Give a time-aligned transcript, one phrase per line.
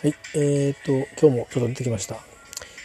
[0.00, 2.20] はい、えーと、今日もちょっと出てきました。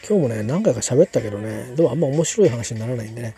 [0.09, 3.35] 今日もね、何回か喋ったけどね、でもあんま面白い話にならないんでね、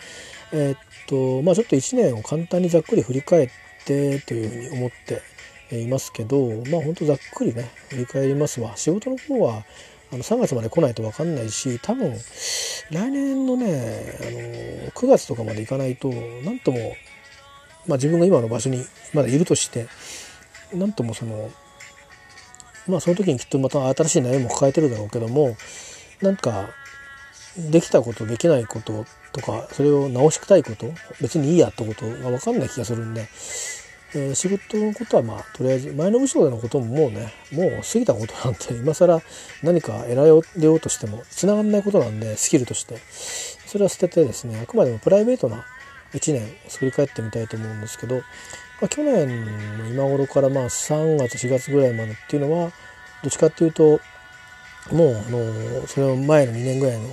[0.54, 3.50] えー、っと、まあちょっと1年を簡単にざっくり振り返っ
[3.84, 4.92] てというふうに思っ
[5.70, 8.78] ていますけど、まあほんとざっくりね、振り返りますわ。
[8.78, 9.66] 仕事の方は、
[10.14, 12.14] あの3月まで来ないと分かんないし多分
[12.92, 13.66] 来年のね
[14.22, 16.10] あの9月とかまで行かないと
[16.46, 16.96] 何とも、
[17.88, 19.88] まあ、自分が今の場所にまだいるとして
[20.72, 21.50] 何ともその
[22.88, 25.56] まあその時にきっとまた新しい悩みも抱えてるだろうけども
[26.22, 26.70] なんか
[27.58, 30.88] できたことできないこととかそれを直したいこと
[31.22, 33.28] 別にいいやってことが分かんない気がするんで
[34.18, 39.20] えー、仕事のことはまあとりあえず前の部署でのことももうねもう過ぎたことなんて今更
[39.62, 42.98] 何か得られようとしてもつながんないことなんでスキルとして。
[43.76, 45.66] それは捨ててですねあくまでもプライベートな
[46.14, 48.22] 1年を振り返ってみたいと思うんですけど、
[48.82, 49.46] まあ、去年
[49.80, 52.72] の今頃からまあ3月4月ぐらいまでっていうのは
[53.24, 54.00] どっちかっていうと
[54.92, 57.10] もうあのそれを前の2年ぐらいの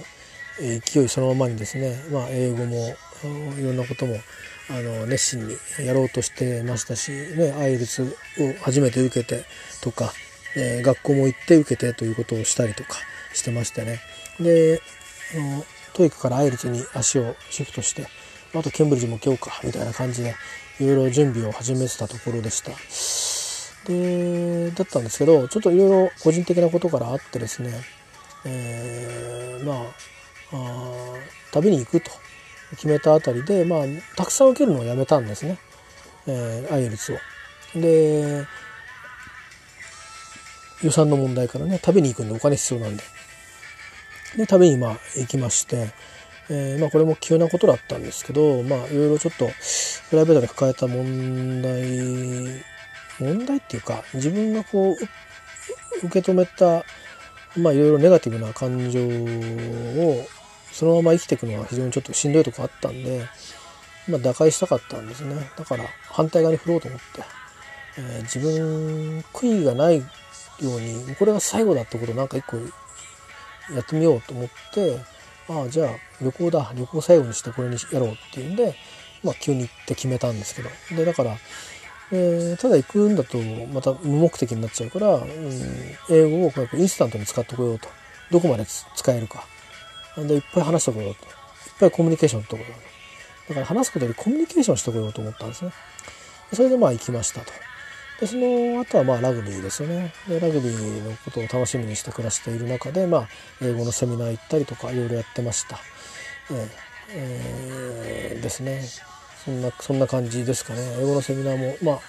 [0.59, 2.95] 勢いそのままにですね、まあ、英語も
[3.59, 4.17] いろんなことも
[4.71, 5.57] あの熱心に
[5.87, 8.07] やろうとしてましたし、ね、アイルツを
[8.63, 9.45] 初めて受けて
[9.81, 10.13] とか、
[10.57, 12.99] えー、学校も行って受けてということをしたりとか
[13.33, 14.01] してましてね。
[14.41, 14.81] で
[15.35, 18.07] あの TOEICから IELTSに足をシフトして
[18.55, 20.35] あとケンブリッジも今日かみたいな感じで
[20.79, 22.71] いろいろ準備を始めてたところでした
[23.91, 27.73] でだったんですけどちょっといろいろ個人的なことからあってですね、
[28.45, 30.13] えー、まあ
[30.53, 31.15] あ
[31.53, 32.11] 旅に行くと
[32.73, 33.85] 決めたあたりで、まあ、
[34.17, 35.59] たくさん受けるのをやめたんですね、
[36.27, 37.17] えー、 IELTSを。
[37.81, 38.47] で
[40.83, 43.03] 予算の問題からね旅に行くんでお金必要なんで。
[44.37, 45.91] で旅にまあ行きまして、
[46.55, 49.49] えー、まあこれも急なことだったんですけどまあいろいろちょっと
[50.11, 52.63] プライベートで抱えた問題
[53.19, 56.85] 問題っていうか自分がこう受け止めた
[57.57, 60.27] まあいろいろネガティブな感情を
[60.73, 63.27] そのまま生きていくのは非常にちょっとしんどいとこあったんで、
[64.09, 65.35] まあ、打開したかったんですね。
[65.57, 67.23] だから反対側に振ろうと思って、
[67.99, 70.05] えー、自分悔いがないよ
[70.61, 72.57] うにこれが最後だってことをなんか一個
[73.75, 74.99] やってみようと思って
[75.49, 75.89] ああじゃあ
[76.21, 76.73] 旅行だ。
[76.75, 78.75] 旅行最後にしてこれにやろうっていうんで、
[79.25, 80.71] まあ、急に行って決めたんですけど。
[80.97, 81.37] でだから、
[82.13, 83.39] えー、ただ行くんだと
[83.73, 85.27] また無目的になっちゃうから、うん、
[86.11, 87.89] 英語をこうインスタントに使ってこようと。
[88.31, 89.45] どこまで使えるか。
[90.17, 91.25] でいっぱい話してこようと。
[91.25, 91.31] いっ
[91.81, 95.73] ぱいコミュニケーションとこようだから話すことよりコミュニケーションしてこようと思ったんですね。
[96.53, 97.53] それでまあ行きましたと。
[98.23, 100.13] でその後はまあラグビーですよね。
[100.29, 103.29] でラグビーのことを楽しみにして暮らしている中でまあ
[103.61, 105.77] 英語のセミナー行ったりとかいろいろやってました、
[106.53, 106.69] えー
[107.15, 108.85] えー、ですね。
[109.45, 110.81] そんなそんな感じですかね。
[111.01, 112.01] 英語のセミナーもまあ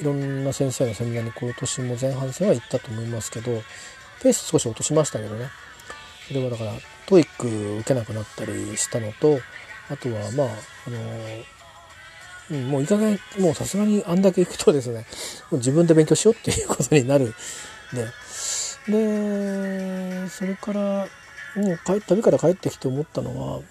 [0.00, 3.60] いろんな先生のセミナーに今年も前半戦は行ったと思いますけど
[4.22, 5.48] ペース少し落としましたけどね。
[6.28, 6.74] それはだから
[7.06, 9.40] TOEIC 受けなくなったりしたのと
[9.90, 10.46] あとはまあ
[10.86, 10.98] あの
[12.50, 15.06] うん、もういい加減もうさすがにあんだけ行くとですね
[15.50, 17.34] もう自分で勉強しようっていうことになる
[17.92, 18.06] で
[18.88, 21.08] でそれから
[21.56, 23.62] もう帰旅から帰ってきて思ったのは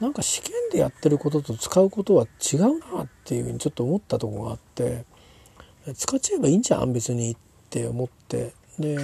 [0.00, 5.04] なんか試験でやってることと使うことは違うなっていうふうにちょっと思ったとこがあって
[5.94, 7.36] 使っちゃえばいいんじゃん別にっ
[7.70, 8.94] て思ってで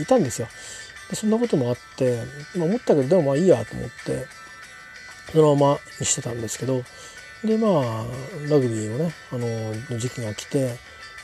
[0.00, 0.48] いたんですよ。
[1.10, 2.22] でそんなこともあって、
[2.54, 4.26] 思ったけどでもまあいいやと思って
[5.32, 6.82] そのままにしてたんですけど
[7.44, 8.04] でまあ
[8.48, 10.76] ラグビーをねあの時期が来て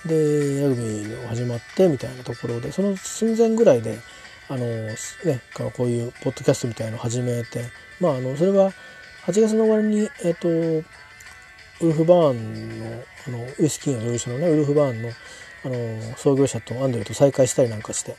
[0.07, 3.99] でラグビーが始まってみたいなところでその寸前ぐらいで
[4.49, 4.97] あの、ね、
[5.77, 7.65] こういうポッドキャストみたいのを始めて
[8.01, 8.73] まああのそれは
[9.27, 10.85] 8月の終わりにえっ、とウ
[11.81, 15.11] ルフバーンのあのウイスキーの上司のねウルフバーンの
[15.65, 18.17] あの創業者とアンドレと再会したりなんかして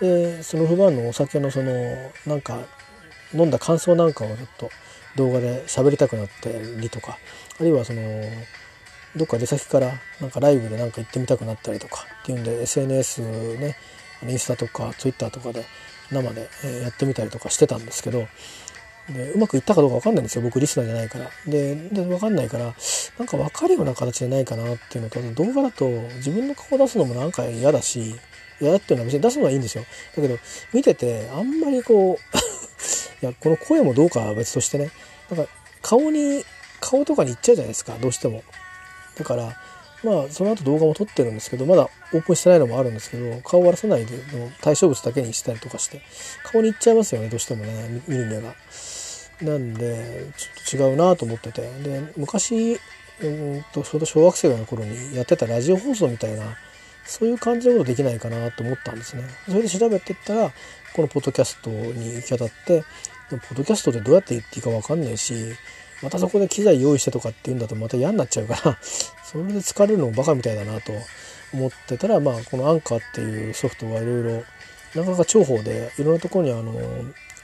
[0.00, 1.72] でそのウルフバーンのお酒のその
[2.26, 2.64] なんか
[3.34, 4.70] 飲んだ感想なんかをちょっと
[5.16, 7.18] 動画で喋りたくなったりとか
[7.58, 8.02] あるいはその
[9.16, 13.22] どっか出先からなんかライブでなんか行ってみたくなったりとかっていうんで SNS
[13.58, 13.76] ね
[14.22, 15.64] インスタとか Twitter とかで
[16.10, 16.48] 生で
[16.82, 18.26] やってみたりとかしてたんですけど
[19.08, 20.42] でうまくいったかどうか分かんないんですよ。
[20.42, 21.30] 僕リスナーじゃないから。
[21.46, 22.74] でで分かんないから
[23.18, 28.16] なんか分かるような形でないかなっていうのと動画だと自分の顔出すのもなんか嫌だし
[28.60, 29.84] 嫌だっていうのは別に出すのはいいんですよ。
[30.16, 30.38] だけど
[30.72, 32.36] 見ててあんまりこう
[33.24, 34.90] いやこの声もどうかは別としてね
[35.30, 35.50] なんか
[35.82, 36.44] 顔に
[36.80, 38.42] 顔とかにいっちゃうじゃないですかどうしても。
[39.16, 39.56] だから
[40.04, 44.18] まあその後動画も撮ってるんですけどまだオープンしてないのもあるんですけど顔を割らさないで
[44.60, 46.02] 対象物だけにしたりとかして。
[46.44, 48.54] 顔にいっちゃいますよねどうしてもね見る目が。
[49.42, 51.62] なんでちょっと違うなと思ってて。
[51.62, 52.78] で昔
[53.20, 56.56] うんとちょうど小学生の頃にやってたラジオ放送みたいな
[57.06, 59.24] そういう感じのことできないかなと思ったんですね。
[59.48, 60.52] それで調べてったら
[60.94, 62.84] このポッドキャストに行き当たって
[63.30, 65.34] ポッドキャストでどうやって言っていいか分かんないし
[66.02, 68.78] またそこで機材用意してとかっていうんだとまた嫌になっちゃうから
[69.24, 70.92] それで疲れるのもバカみたいだなと
[71.52, 74.44] 思ってたらまあこのアンカーっていうソフトがいろいろ
[74.94, 76.72] なかなか重宝でいろんなところにあの、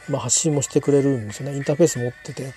[0.09, 1.57] まあ、発信もしてくれるんですよね。
[1.57, 2.53] インターフェース持ってて。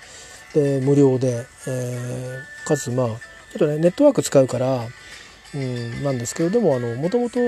[0.55, 3.13] で無料で、えー、かつまあちょ
[3.57, 4.87] っとねネットワーク使うから
[5.53, 7.39] うんなんですけどでもあのもともと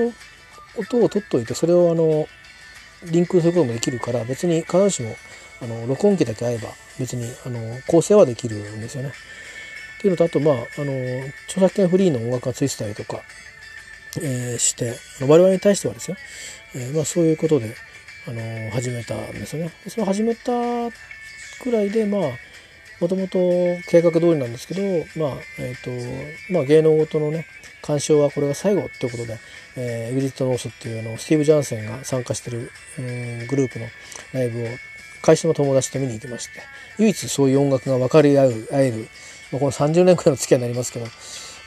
[0.76, 2.26] 音を取っといてそれをあの
[3.10, 5.16] リンクすることもできるから別に必ずしも
[5.60, 6.68] あの録音機だけ合えば
[6.98, 9.12] 別にあの構成はできるんですよね。
[9.98, 10.92] っていうのとあとまああの
[11.48, 13.20] 著作権フリーの音楽がついてたりとか、
[14.20, 16.16] えー、して我々に対してはですよ、
[16.74, 17.74] えー、まあ、そういうことで
[18.28, 19.72] あの始めたんですよね。
[19.88, 20.52] それを始めた
[21.60, 22.20] くらいでまあ
[23.00, 23.38] もともと
[23.88, 24.82] 計画通りなんですけど、
[25.20, 27.46] まあえーとまあ、芸能ごとのね
[27.82, 29.38] 鑑賞はこれが最後っていうことで、
[29.76, 33.86] えー、エグジットノースっていうあのスティーブ・ジャンセンが参加してる、うん、グループの
[34.32, 34.66] ライブを
[35.22, 36.60] 会社の友達と見に行きまして
[36.98, 39.08] 唯一そういう音楽が分かり合う会える、
[39.52, 41.06] まあ、この30年くらいの付き合いになりますけど、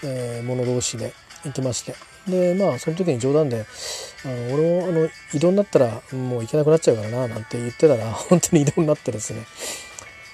[0.04, 1.14] えー、者同士で
[1.44, 1.96] 行きまして
[2.28, 3.66] でまあその時に冗談で
[4.26, 9.46] 「あの俺もあの移動になったらもう行けなくなっちゃうからな」なんて言ってたら 本当に移動になってですね。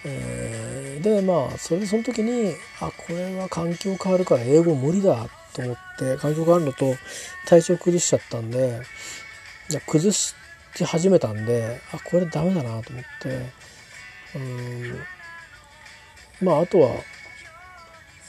[0.04, 6.96] えー、でまあそれでその時にあこれは環境変わるから英語無理だと思って環境変わるのと
[7.46, 8.80] 体調崩しちゃったんで
[9.70, 10.47] いや崩して
[10.86, 13.68] 始めたんであこれダメだなと思って。
[14.36, 15.00] うん。
[16.46, 16.92] まああとは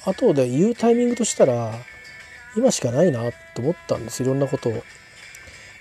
[0.05, 1.75] 後で言うタイミングとしたら
[2.57, 4.23] 今しかないなと思ったんです。
[4.23, 4.83] いろんなことを。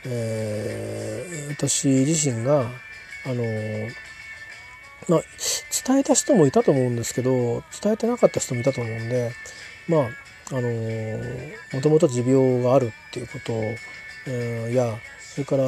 [0.06, 2.69] えー、私自身が
[3.25, 3.44] あの
[5.10, 5.22] まあ、
[5.86, 9.31] 伝えた人もいたと思うんですけど伝えてなかった人もいたと思うんで
[9.88, 10.10] まあ
[10.50, 10.69] あの
[11.74, 13.52] もともと持病があるっていうこと、
[14.72, 14.98] や
[15.38, 15.63] それから、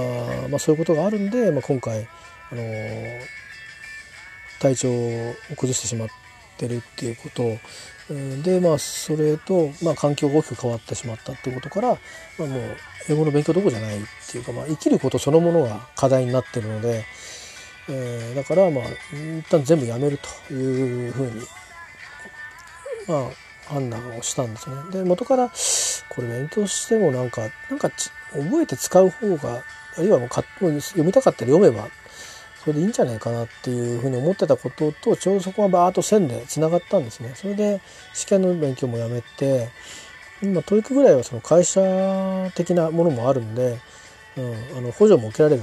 [0.48, 2.07] まあ、そういうことがあるんで、まあ、今回、
[2.51, 2.63] あの
[4.60, 6.07] 体調を崩してしまっ
[6.57, 7.57] てるっていうこと、
[8.44, 11.89] でまあそれと、まあ、環境が大きく変わってしまったっていうことから、
[12.39, 12.77] まあ、もう
[13.07, 14.01] 英語の勉強どころじゃないっ
[14.31, 17.06] ていうか、まあ、生きることそのものが課題になってるので。
[17.92, 18.83] えー、だからまあ
[19.39, 21.42] 一旦全部やめるというふうに
[23.07, 24.75] まあ判断をしたんですね。
[24.92, 25.50] で元から
[26.10, 27.89] これ勉強してもなんかなんか
[28.34, 29.64] 覚えて使う方が
[29.98, 31.88] あるいはもう読みたかったら読めば
[32.64, 37.31] それでいいんじゃないかなっていうふうに思ってたこととちょうどそこがバーッと線でつながったんですね。
[37.36, 37.81] それで
[38.14, 39.70] 試験の勉強もやめて
[40.42, 43.78] 今 TOEICぐらいはその会社的なものもあるんで
[44.38, 45.62] うん、あの補助も受けられる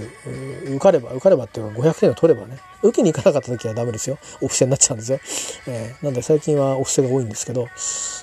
[0.75, 5.21] 受かれば受かればっていうか500点を取ればね受けに行かなかった時はダメですよお布施になっちゃうんですよ、
[5.73, 7.69] えー、なんで最近はお布施が多いんですけど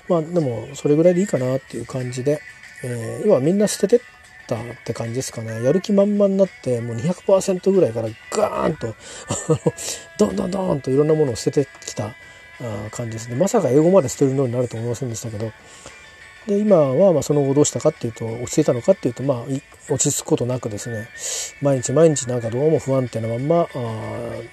[0.10, 2.42] まあでもそれぐらいでいいかなっていう感じで、
[2.84, 4.00] えー、今みんな捨ててっ
[4.48, 5.64] たって感じですかね。
[5.64, 8.96] やる気満々になってもう200%ぐらいからガーンと
[10.18, 12.14] どんどんどんといろんなものを捨ててきた
[12.92, 13.36] 感じですね。
[13.36, 15.52] まさか英語まで捨てるようになると思いませんでしたけど。
[16.48, 19.44] で今はまその後どうしたかっていうと落ち着いたのかっていうとまあ
[19.90, 21.08] 落ち着くことなくですね。
[21.62, 23.68] 毎日毎日なんかどうも不安定なまんまあ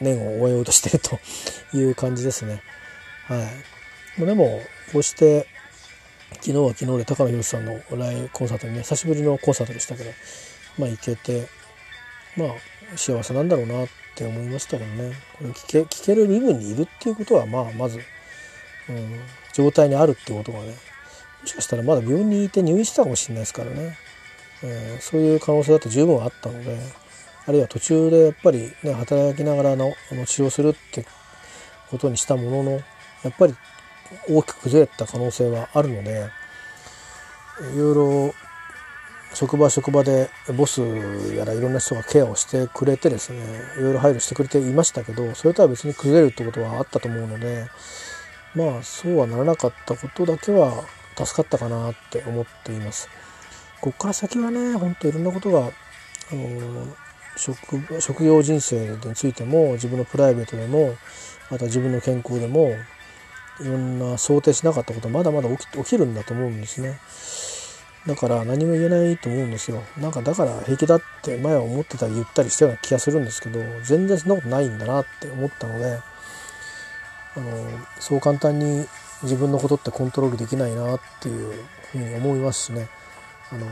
[0.00, 1.18] 年を終えようとしてると
[1.76, 2.62] いう感じですね。
[3.26, 3.44] は
[4.18, 4.62] い、でも
[4.92, 5.46] こうして
[6.34, 10.10] 昨日は昨日で高野宏さんのライブコンサートにね久しぶりのコンサートでしたけど
[10.78, 11.48] まあ行けて
[12.36, 12.48] まあ
[12.96, 15.12] 幸せなんだろうなって思いましたけどね。
[15.38, 17.98] これ聞けける身分にいるっていうことはまあまず、
[18.88, 19.20] うん、
[19.52, 20.74] 状態にあるってことがね
[21.40, 23.96] もしかしたらまだ病院にいて入院してたかもしれないですからね、
[24.62, 26.78] えー、そういう可能性だって十分あったので
[27.46, 31.04] あるいは途中でやっぱりね働きながらのあの治療するって
[31.90, 32.80] ことにしたもののや
[33.28, 33.54] っぱり
[34.28, 36.28] 大きく崩れた可能性はあるので
[37.74, 38.34] いろいろ
[39.34, 40.80] 職場職場でボス
[41.34, 43.38] やらいろんな人がケアをしてくれてですね
[43.78, 47.68] いろいろ配慮してくれていましたけどそれとは別に崩れるってことはあったと思うので
[48.54, 50.84] まあそうはならなかったことだけは
[51.16, 53.08] 助かったかなって思っています。
[53.80, 56.86] こっから先はねほんといろんなことが、あの
[57.36, 60.96] 職職業人生についても自分のプライベートでも
[61.50, 62.74] また自分の健康でも
[63.60, 66.98] いろんな想定しなかったことまだまだ起き起きるんだと思うんですね。
[68.06, 69.82] だから何も言えないと思うんですよ。
[69.98, 75.98] なんかだから平気だって前は思ってたり言ったりしたような気がするんですけど全然そんなことないんだなって思ったので
[77.36, 77.44] あの
[77.98, 78.86] そう簡単に
[79.22, 81.52] 自分のことってコントロールできないなっていう
[81.92, 82.88] ふうに思いますしね
[83.52, 83.66] あの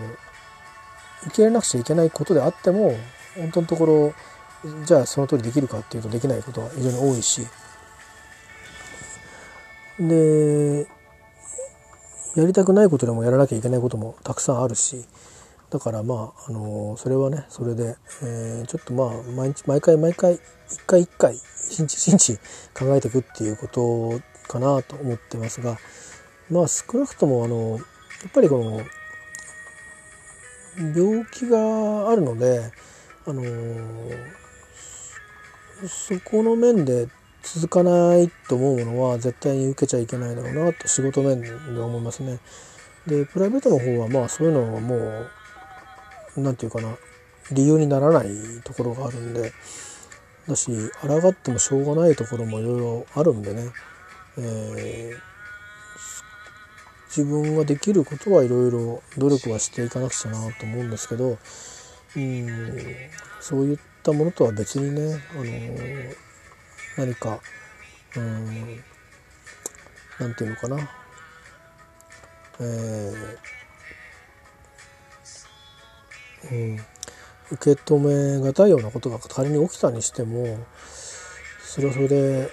[1.27, 2.95] 受け入れなくちゃいけないことであっても
[3.35, 4.15] 本当のところ
[4.85, 7.47] じゃあその通りできるかっていうとできないことは非常に多いし
[10.01, 10.87] で
[12.37, 15.05] やりたくないことでもやらなきゃいけないこともたくさんあるし
[15.71, 22.39] だからまあ、あのそれはねそれで、えー、ちょっとまあ毎日毎回毎回一回一回一日一日
[22.73, 25.77] 考えていくっていうことかなと思ってますが
[26.51, 27.77] まあ少なくともあのや
[28.29, 28.81] っぱりこの
[30.97, 32.73] 病気があるので
[33.27, 33.43] あの
[35.87, 37.09] そこの面で
[37.55, 42.41] 続かないと思うものは絶対に受けちゃいけないだろうなと仕事面で思いますね。
[43.07, 45.31] でプライベートの方はまあそういうのはもう
[46.37, 46.97] 何て言うかな
[47.53, 48.29] 理由にならない
[48.65, 49.53] ところがあるんで
[50.47, 53.71] だし抗ってもしょうがないところもいろいろあるんでね、
[54.39, 55.17] えー、
[57.09, 61.39] 自分ができることはいろいろ努力はしていかなくちゃなと思うんですけど
[62.17, 62.77] うん
[63.41, 66.17] そういったものとは別にね、あのー、
[66.99, 67.41] 何か
[68.17, 68.83] うん
[70.19, 70.91] 何て言うのかな、
[72.61, 73.39] えー
[76.51, 76.81] うん、
[77.53, 80.59] 受け止めがたいようなことが仮に起きたにしても
[81.61, 82.51] それはそれで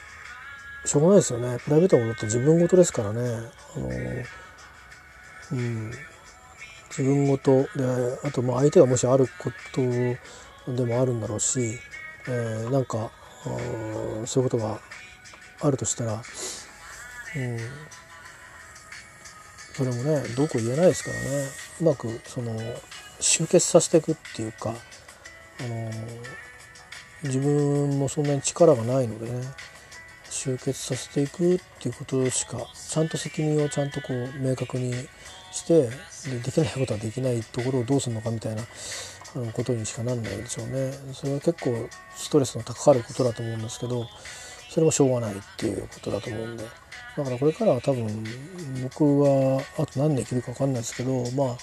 [0.86, 1.58] しょうがないですよね。
[1.66, 3.22] プライベートのことって自分事ですからね。
[3.76, 3.90] あの、
[5.54, 5.92] うん、
[6.90, 9.82] 自分事であとまあ相手がもしあること
[10.72, 11.80] でもあるんだろうし、
[12.28, 13.10] えー、なんか
[14.26, 14.80] そういうことが
[15.62, 16.22] あるとしたら、うん、
[19.74, 21.48] それもねどうこう言えないですからね。
[21.82, 22.58] うまくその
[23.20, 24.74] 集結させていくっていうか、
[25.60, 25.92] あの
[27.24, 29.42] 自分もそんなに力がないのでね
[30.30, 34.94] 集結させていくっていうことしかちゃんと責任をちゃんとこう明確に
[35.52, 35.90] して
[36.30, 38.64] でできないことはできないところをどうするのかみたいな
[39.54, 40.92] ことにしかなんないでしょうね。
[41.14, 44.08] それは結構ストレスの高かることだと思うんですけど
[44.70, 46.64] それもしょうがないっていうことだと思うんで
[47.18, 48.24] だからこれからは多分
[48.84, 51.58] 僕はあと何年生きるか分かんないですけどまあ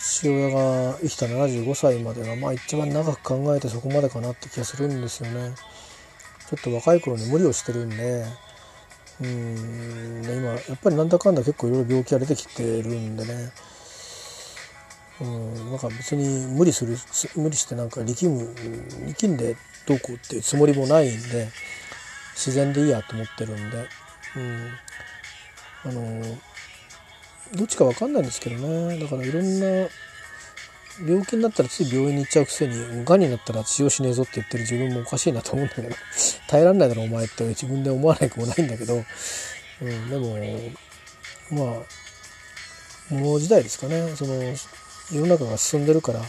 [0.00, 5.54] 父親が生きた75歳までがまあ一番長く考えてそこまでかなって気がするんですよね。
[6.48, 8.24] ちょっと若い頃に無理をしてるんで
[9.20, 13.52] うん今やっぱりなんだかんだ結構いろいろ病気が出てきてるんでね
[15.20, 16.96] うんなんか別に無理する
[17.36, 18.54] 無理してなんか力む
[19.08, 21.48] 力んでどうこうっていうつもりもないんで
[22.34, 23.86] 自然でいいやと思ってるんで
[24.36, 24.70] うん。
[25.82, 26.22] あの
[27.54, 28.98] どっちか分かんないんですけどね。
[28.98, 29.88] だからいろんな
[31.06, 35.88] 病気になったらつい病院に行っちゃうくせにがんになったら治療しねえぞって言ってる自分もおかしいなと思うんだけど
[36.48, 39.02] 耐えらんないだろお前って自分で思わないくもないんだけど、
[39.80, 40.36] うん、でも
[41.50, 41.82] ま
[43.10, 44.14] あもう時代ですかね。
[44.14, 44.34] その
[45.12, 46.20] 世の中が進んでるから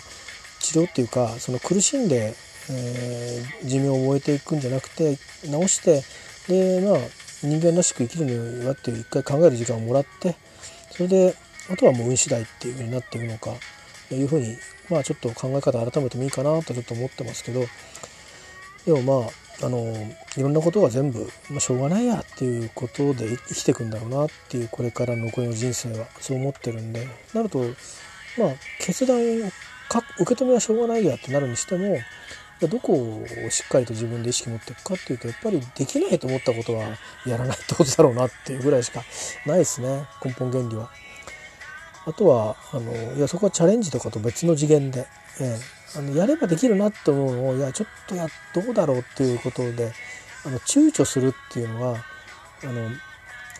[0.59, 2.33] 治療っていうかその苦しんで、
[2.69, 6.03] えー、寿命を終えていくんじゃなくて治して
[6.47, 6.99] でまあ
[7.43, 10.35] 人間らしく生きるにはっていう一回考える時間をもらって
[10.91, 11.35] それで
[11.71, 13.51] あとはもう運次第っていう風になっていくのか
[14.09, 14.55] というふうに
[14.89, 17.65] まあちょっと考え方改めてもいいかなとちょっと思ってますけど
[18.85, 19.31] でもまあ
[19.63, 19.93] あの
[20.37, 27.63] いろんなことが全部、まあ、しょうがないやっていうことで生きていくんだろうなっていうこれから残りの人生はそう思ってるんでなると
[28.37, 29.19] まあ決断
[29.89, 31.97] か受け止めはしょうがないやってなるにしても
[32.67, 39.03] どこをしっかりと自分で意識持っていくかっていうとやっぱりできないと思ったことはやらないってことだろうなっていうぐらいしか
[39.45, 40.89] ないですね根本原理は。
[42.05, 45.05] あとはあのいやそこはチャレンジとかと別の次元で、
[45.39, 49.91] えー、あのやればできるなって思うのをいやちょっとやどうだろうっていうことで
[50.45, 51.97] あの躊躇するっていうのは
[52.63, 52.89] あの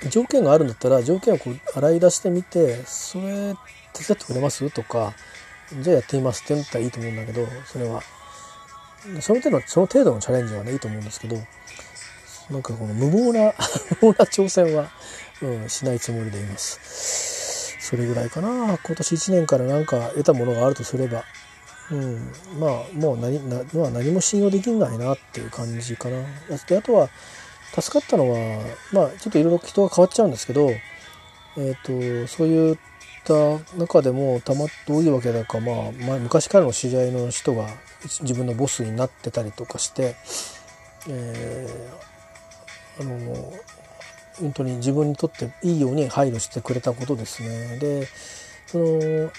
[0.09, 3.53] 条件があるんだったら条件をこう洗い出してみてそれ
[3.93, 4.69] 手伝ってくれます？
[4.71, 5.13] とか
[5.79, 8.01] じゃあやってみますって言ったらいいと思うんだけどそれは
[9.19, 11.37] その程度その程度のチャレンジはねいいと思うんですけど
[12.49, 13.53] なんかこの無謀な
[14.01, 14.89] 無謀な挑戦は、
[15.41, 17.77] うん、しないつもりでいます。
[17.79, 21.25] それぐらいかな今年1年から何か得たものがあるとすれば、
[21.89, 26.17] うん、まあもう何な、まあ、何も信用できないなっていう感じかな。
[26.67, 27.09] であとは
[27.73, 32.79] 助かったのはまあちょっといろいろ人が変わっちゃうんですけど、えーと、そういう
[33.21, 35.75] った中でもたまどういうわけだか、まあ、
[36.07, 37.67] まあ、昔からの知り合いの人が
[38.21, 40.15] 自分のボスになってたりとかして、
[41.07, 43.53] えー、あの
[44.39, 47.77] 本当に自分にとっていいように配慮してくれたことですね。
[47.77, 48.07] で
[48.67, 49.31] その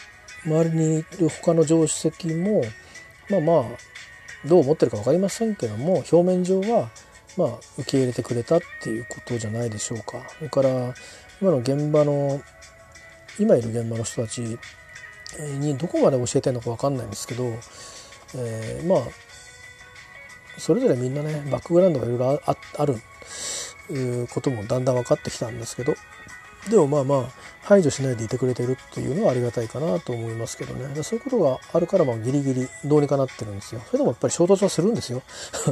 [0.45, 2.63] 周りにいる他の上司席も
[3.29, 3.65] まあまあ
[4.49, 6.91] どう思ってるか分かりませんけども表面上は
[7.37, 7.49] まあ
[7.79, 10.23] 受け入れてくれたっていうことじゃないでしょうか。
[10.39, 10.95] それから
[11.41, 12.41] 今の現場の
[13.39, 14.59] 今いる現場の人たち
[15.59, 17.45] にどこまで教えてるのか分かんないんですけど
[18.35, 19.03] えー、まあ
[20.59, 22.97] それぞれみんなねバックグラウンドがいろいろある
[24.29, 25.95] こともだんだん分かってきたんですけど
[26.71, 27.31] でもまあまあ
[27.63, 31.03] 排除しないでいてくれてるっていうのはありがたいかなと思いますけどね。
[31.03, 33.81] そういうことがあるからまあギリギリどうにかなってるんですよ。
[33.87, 35.23] それでもやっぱり衝突はするんですよ。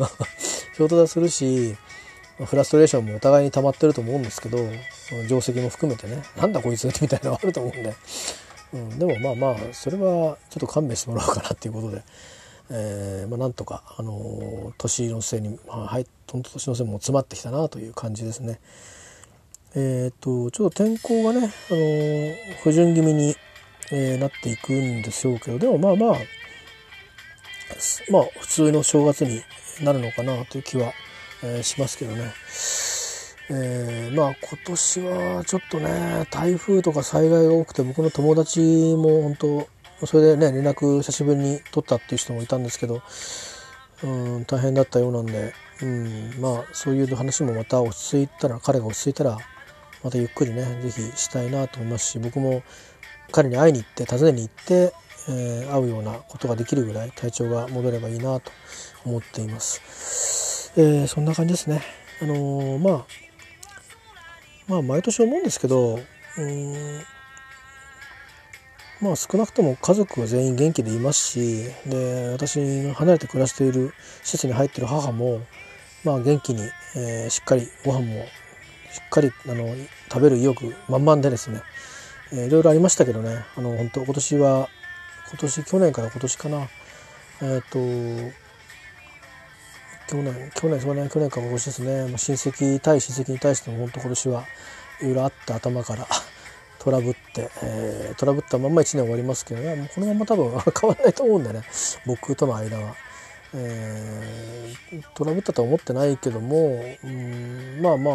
[0.77, 1.77] 衝突はするし
[2.47, 4.59] フラストレーションもお互いに溜まってると思うんですけど
[5.29, 6.23] 定石も含めてね。
[6.37, 7.95] なんだこいつみたいなのはあると思うんで、
[8.73, 12.03] うん、でもまあまあそれはちょっと勘弁してもらおうかなっていうことで、
[12.71, 18.61] えー、まあ、なんとか、あのー、年のせいに、まあ、はい年のせいも詰まってきたなという感じですね。
[19.75, 23.37] えっ、とちょっと天候がね、あの不順気味に、
[23.93, 26.19] えなっていくんでしょうけどでもまあまあ
[28.11, 29.43] まあ普通の正月に
[29.85, 30.93] なるのかなという気は、
[31.43, 32.33] え、しますけどね。
[33.53, 38.61] えー、まあ今年はちょっとね台風とか災害が多くて僕の友達
[38.97, 43.03] も本当それでね連絡久しぶりに取ったっていう人もいたんですけど
[44.05, 44.07] う
[44.39, 49.37] ん大変だったようなんで、うん、まあそういう話もまた落ち着いたら彼が落ち着いたら
[50.05, 52.63] またゆっくりね是非したいなと思いますし僕も
[53.33, 54.93] 彼に会いに行って訪ねに行って、
[55.29, 58.53] えー、会うようなことができるぐらい体調が戻ればいいなと
[59.05, 60.60] 思っています。
[60.77, 61.83] えー、そんな感じですね。
[62.23, 63.07] あのー、まあ
[64.71, 65.99] まあ毎年思うんですけど
[66.39, 67.01] うん
[69.01, 75.41] まあ少なくとも家族は全員元気でいますしで私が離れて暮らしている施設に入っている母も
[76.05, 76.63] まあ元気に、
[76.95, 78.25] えー、しっかりご飯も
[78.93, 79.75] しっかりあの
[80.13, 81.63] 食べる意欲満々でですね、
[82.33, 84.69] えー、いろいろありましたけどねあの本当今年は
[85.31, 88.33] 今年去年から今年かなえっ、ー、と
[90.11, 94.45] 去年去年そうね去年から今年ですね、まあ、親戚対親戚に対しても本当今年は
[95.01, 96.07] いろいろあって頭から
[96.81, 99.77] トラブって、えー、トラブったまんま1年終わりますけどね。
[99.77, 100.51] もうこのまま多分
[100.81, 101.63] 変わらないと思うんでね。
[102.07, 102.97] 僕との間は。
[103.53, 108.15] えー、トラブったとは思ってないけどもうんまあまあ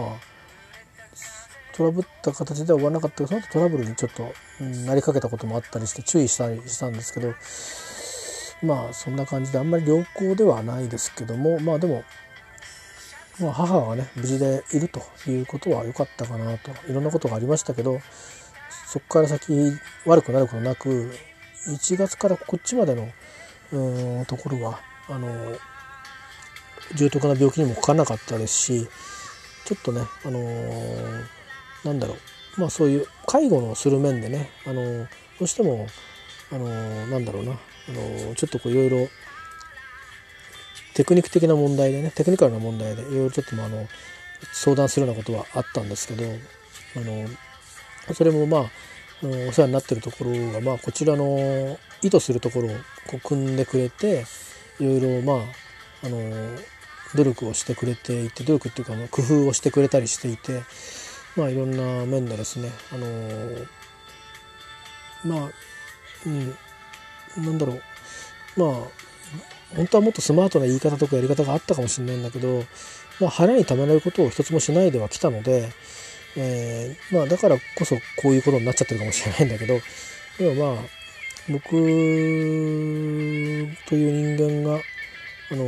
[1.73, 7.33] トラブった形では終わらなかったけどその後トラブルにちょっと、うん、なりかけたこともあったりして注意したりしたんですけど
[8.65, 12.03] まあそんな感じであんまり良好ではないですけどもまあでも、
[13.39, 17.99] まあ、母がね無事でいるということは良かったかなといろんなことがありましたけど
[18.87, 19.53] そこから先
[20.05, 21.11] 悪くなることなく
[21.67, 23.09] 1月からこっちまでの
[23.71, 25.27] うんところはあの
[26.95, 28.87] 重篤な病気にもかからなかったですし
[29.65, 31.25] ちょっとね、あのー、
[31.83, 32.15] なんだろ
[32.57, 35.07] うまあそういう介護のする面でねあのど
[35.41, 35.87] うしても
[36.51, 36.67] あの
[37.07, 39.09] なんだろうなあのちょっとこういろいろ
[40.93, 43.87] テクニック的な問題でねテクニカルな問題でいろいろちょっとあの
[44.53, 47.27] 相談するようなことはあったんですけどあの
[48.13, 48.69] それもまあ
[49.23, 52.71] お世話になってるところが、まあ、こちらの意図するところを
[53.07, 54.25] こう組んでくれて
[54.79, 55.43] いろいろま
[56.03, 56.19] ああの
[57.15, 60.61] 努力をしてくれていて努力っていうかあの工夫をしてくれたりしていて
[61.35, 63.07] まあいろんな面でですねあの
[65.23, 65.49] まあ
[66.25, 66.55] うん
[67.37, 67.81] なんだろう。
[68.57, 68.69] まあ
[69.75, 72.63] 本当はもっとスマートな言い方とかやり方があったかもしれないんだけど、
[73.19, 75.69] まあ、腹にためられることを一つもしないでは来たので、
[76.37, 79.79] えー、まあ、だからこそこういうことになっちゃってるかもしれないんだけど
[80.37, 80.83] でもまあ
[81.49, 83.63] 僕とい
[84.35, 84.79] う人間が
[85.51, 85.65] あの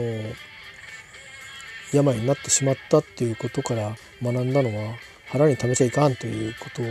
[1.94, 4.96] 病になってしまったっていうことから学んだのは
[5.28, 6.84] 腹に溜めちゃいかんということと、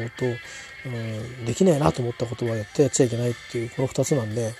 [0.86, 4.54] うん、できないなと思ったことはやってやっちゃいけないっていうこの2つなんで、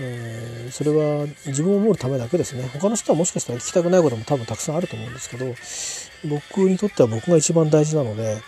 [0.00, 5.54] えー、それは自分を守るためだけですね他の人はもしかしたら聞きたくないことも多分たくさんあると思うんですけど
[6.28, 8.38] 僕にとっては僕が一番大事なので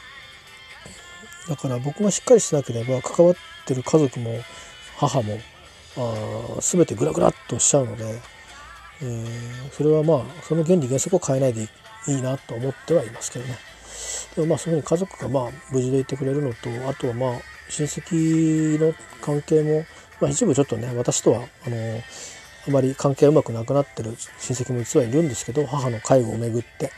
[1.49, 3.35] だから僕がしっかりしなければ関わっ
[3.67, 4.39] てる家族も
[4.97, 5.39] 母も
[5.97, 8.21] あ全てグラグラっとしちゃうので、
[9.03, 11.69] えー、それはまあその原理原則を変えないで
[12.09, 13.70] いいなと思ってはいますけどね。
[14.41, 17.33] でもまあそういうふうに家族がまあ無事でいてくれるのとあとはまあ
[17.69, 19.85] 親戚の関係も、
[20.19, 21.77] まあ、一部ちょっとね私とはあの
[22.69, 26.91] あまり関係うまくなくなってる親戚も実はいるんですけど母の介護をめぐって。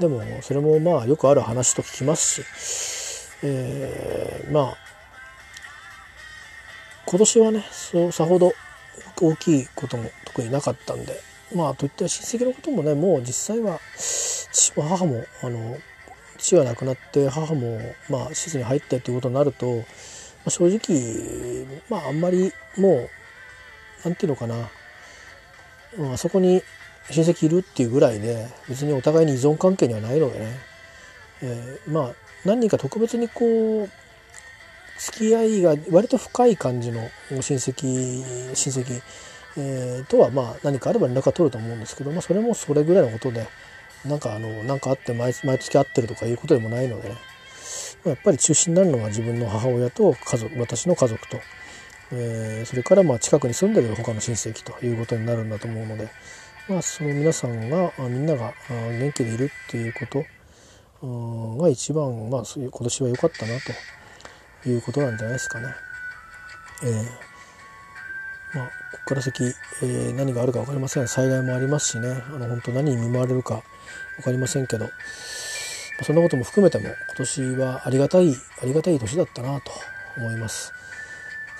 [0.00, 4.76] でもそれもまあよくある話と聞きますし、えー、まあ
[7.06, 8.52] 今年はねそうさほど
[9.20, 11.20] 大きいことも特になかったんで
[11.54, 15.76] まあといった親戚のこともねもう実際は父も母もあの
[16.44, 17.80] 父が亡くなって母も
[18.10, 19.82] まあ施設に入ってっていうことになると、ま
[20.46, 23.10] あ、正直まああんまりもう
[24.04, 24.68] 何て言うのかな、
[25.98, 26.62] うん、あそこに
[27.10, 30.58] 親戚いるっていうぐらいで別にお互いに依存関係にはないのでね、
[31.42, 32.12] えー、まあ
[32.44, 33.90] 何人か特別にこう
[34.98, 39.02] 付き合いが割と深い感じの親戚親戚、
[39.56, 43.46] えー、とはまあ何かあれば連絡は取ると思うんですけど、まあ、それもそれぐらいのことで。
[44.04, 47.16] なんかあのなんかあって毎毎月会ってるとかいうことでもないのでね
[48.04, 51.38] やっぱり中心になるのは自分の母親と家族私の家族と、
[52.12, 56.08] えー、それからまあ近くに住んでる他の親戚ということになるんだと思うので、
[56.68, 60.24] まあ、その皆さんがみんなが元気でいるっていうこと
[61.62, 63.52] が一番、まあ、そういう今年は良かったな
[64.62, 65.68] ということなんじゃないですかね。
[66.82, 71.08] えー、まあ、ここから先、えー、何があるか分かりません。
[71.08, 72.08] 災害もありますしね。
[72.08, 73.62] あの本当何に見舞われるか。
[74.16, 74.90] 分かりませんけど
[76.02, 79.70] そんなことも含めても今年はありがたいありがたい年だったなと
[80.16, 80.72] 思います。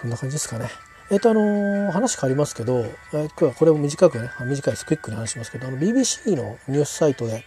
[0.01, 0.69] そんな感じですかね。
[1.11, 7.45] えっ、とあの、話変わりますけど、えー、今日はこれを短くね短いですクイックに話しますけどあの BBC のニュースサイトで、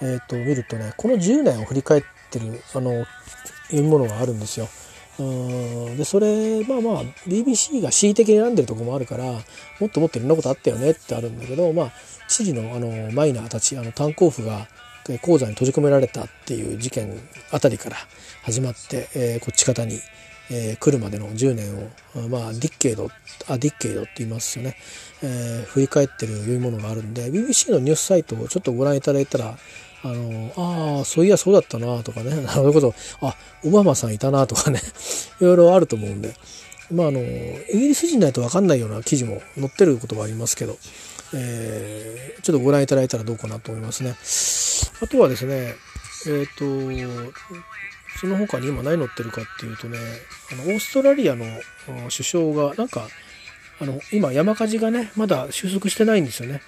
[0.00, 3.06] えーと、見るとねこの10年を振り返ってるあの
[3.68, 4.68] 読み物があるんですよ。
[5.18, 5.96] うん。
[5.96, 9.24] でそれまあまあ BBC が恣意的に選んでるとこもあるから
[9.80, 11.92] もっともっといろんなことあったよねってあるんだけどまあ
[12.28, 14.66] 知事のあのマイナーたちあの炭鉱夫が
[15.22, 17.20] 鉱山に閉じ込められたっていう事件
[17.52, 17.96] あたりから
[18.42, 20.00] 始まって、えー、こっち方に、
[20.50, 21.76] えー、来るまでの10年
[22.24, 23.08] を、まあ、ディッケイド
[23.48, 24.76] あディッケイドって言いますよね、
[25.22, 29.56] えー、振り返ってるいうものがあるんで BBC のニュースサイトをちょっとご覧いただいたら
[30.02, 34.80] あのああそういやそうだったなとかね それこそあオバマさんいたなとかね
[35.40, 36.34] いろいろあると思うんで
[36.90, 40.78] まああのイギリス人ないと分かんないような記事も載ってることがありますけど、
[41.34, 44.16] えー、ちょっとご覧いただいたらどうかなと思いますね。
[45.02, 45.74] あとはですね、
[46.26, 47.36] えっ、ー、と、
[48.20, 49.98] その他に今何乗ってるかっていうとね、
[50.52, 51.44] あのオーストラリアの
[52.10, 53.08] 首相が、なんか、
[53.78, 56.62] あの今山火事がね、まだ収束してないんですよね。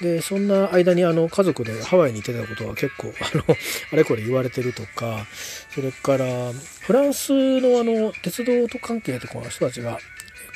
[0.00, 3.44] で、そんな間にあの家族でハワイに行ってたことは結構、 あの、
[3.92, 5.26] あれこれ言われてるとか、
[5.74, 9.98] それからフランスのあの鉄道と関係とかの人たちが、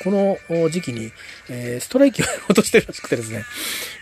[0.03, 1.11] この時期に、
[1.49, 3.43] えー、ストライキをやろうとしてるらしくてですね、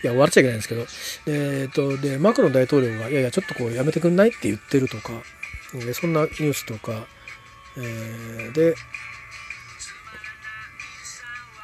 [0.02, 0.86] いや、笑っちゃいけないんですけど、
[1.26, 5.12] えっ、と、で、マクロン大統領が、いやいや、ちょっとこうやめてくんないって言ってるとか、
[5.74, 7.06] えそんなニュースとか、
[7.76, 8.74] えー、で、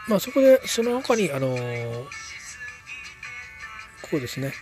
[0.09, 2.07] まあそこで、その他に、あのー、
[4.11, 4.53] こうですね、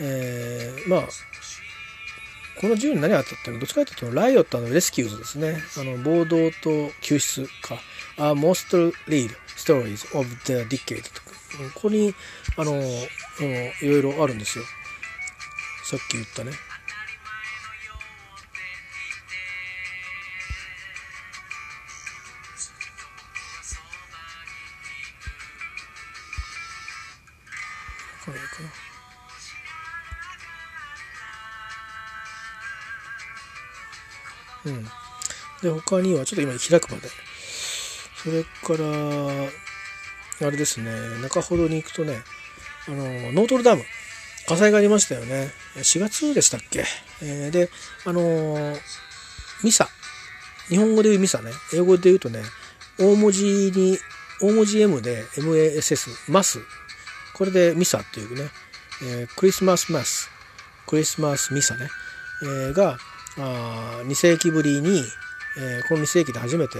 [0.00, 1.08] えー、まあ、
[2.60, 3.60] この銃に何があったっていうの？
[3.60, 5.62] は、どっちかというと、ライオットのレスキューズですね。
[5.78, 7.78] あの、暴動と救出か。
[8.16, 11.30] A most read stories of the decade とか、
[11.74, 12.14] ここに、
[12.56, 12.82] あの、
[13.82, 14.64] いろいろあるんですよ。
[15.84, 16.52] さっき言ったね。
[35.66, 37.08] で、他には、ちょっと今開くまで。
[38.26, 40.90] それからあれですね
[41.22, 42.16] 中ほどに行くとね
[42.88, 43.84] あのノートルダム
[44.48, 45.50] 火災がありましたよね。
[45.74, 46.84] 4月でしたっけ、
[47.20, 47.68] えー、で
[48.04, 48.76] あの
[49.64, 49.88] ミサ。
[50.68, 51.50] 日本語で言うミサね。
[51.74, 52.42] 英語で言うとね
[52.98, 53.98] 大文字に
[54.40, 56.60] 大文字 M で MASS マス。
[57.34, 58.50] これでミサっていうね、
[59.02, 60.30] えー、クリスマスマス。
[60.86, 61.88] クリスマスミサね、
[62.42, 62.98] えー、が
[63.38, 65.02] あ2世紀ぶりに、
[65.58, 66.78] えー、この2世紀で初めて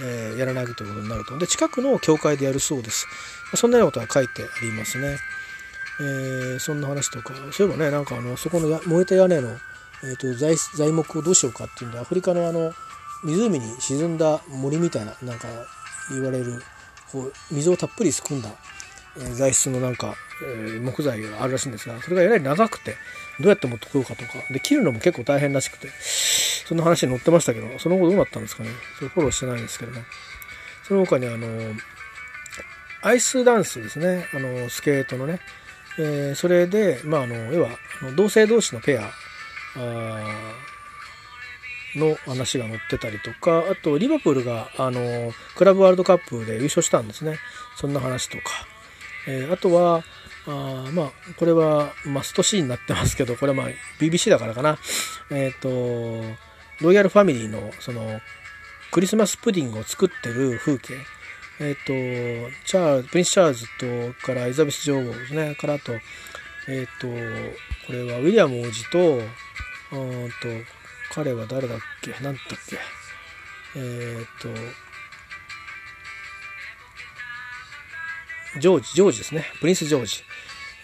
[0.00, 1.38] えー、やらないということになると。
[1.38, 3.06] で、近くの教会でやるそうです。
[3.54, 5.18] そんなようなことが書いてありますね。
[6.00, 9.56] えー、そんな話とか、そういえばね、なんかあの、そこの燃えた屋根の、
[10.02, 12.72] えーと、材材木をどうしようかっていうんで、アフリカのあの、
[13.24, 15.46] 湖に沈んだ森みたいな、なんか
[16.10, 16.62] 言われる、
[17.12, 18.50] こう、水をたっぷり含んだ、
[19.16, 22.96] えー、材質のなんか、え、木材があるらしいんですが、それがえらい長くて、
[23.38, 25.88] どうやって持ってこようかとか、で、切るのも結構大変らしくて、
[26.66, 28.70] そんな話に載ってましたけど、その後どうなったんですかね。
[28.98, 30.04] それフォローしてないんですけどね。
[30.86, 31.46] その他にあの、
[33.02, 34.26] アイスダンスですね。
[34.34, 35.40] あの、スケートのね。
[35.98, 37.70] えー、それで、まあ、あの、要は、
[38.16, 39.10] 同性同士のペア
[41.96, 47.38] の話が載ってたりとか、あと、リバプールが、あの、クラブワールドカップで優勝したんですね。
[47.76, 48.44] そんな話とか。
[49.26, 50.02] えー、あとは、
[50.46, 53.66] あまあ、これはマストシーンになってますけど、これはまあ
[53.98, 54.78] BBC だからかな。
[55.30, 56.36] えっ、ー、と、
[56.80, 58.20] ロイヤルファミリーのその
[58.90, 60.94] クリスマスプディングを作ってる風景。
[61.60, 63.66] えっ、ー、とチャールプリンス・チャールズ
[64.16, 65.54] とからエリザベス女王ですね。
[65.54, 67.06] からあとえっ、ー、と
[67.86, 69.18] これはウィリアム王子と
[69.92, 70.34] うんと
[71.12, 72.12] 彼は誰だっけ？
[72.22, 72.78] 何だっけ？
[73.76, 74.48] えっ、と
[78.60, 79.46] ジョージジョージですね。
[79.60, 80.22] プリンス・ジョージ。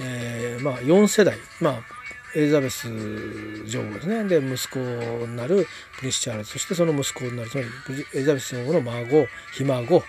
[0.01, 1.37] えー、まあ4世代。
[1.61, 2.00] まあ
[2.35, 4.25] エリザベス女王ですね。
[4.25, 5.67] で、息子になる
[5.97, 7.69] プリンス・チャールズ、そしてその息子になる、つまり
[8.15, 10.03] エリザベス女王の孫、ひ孫、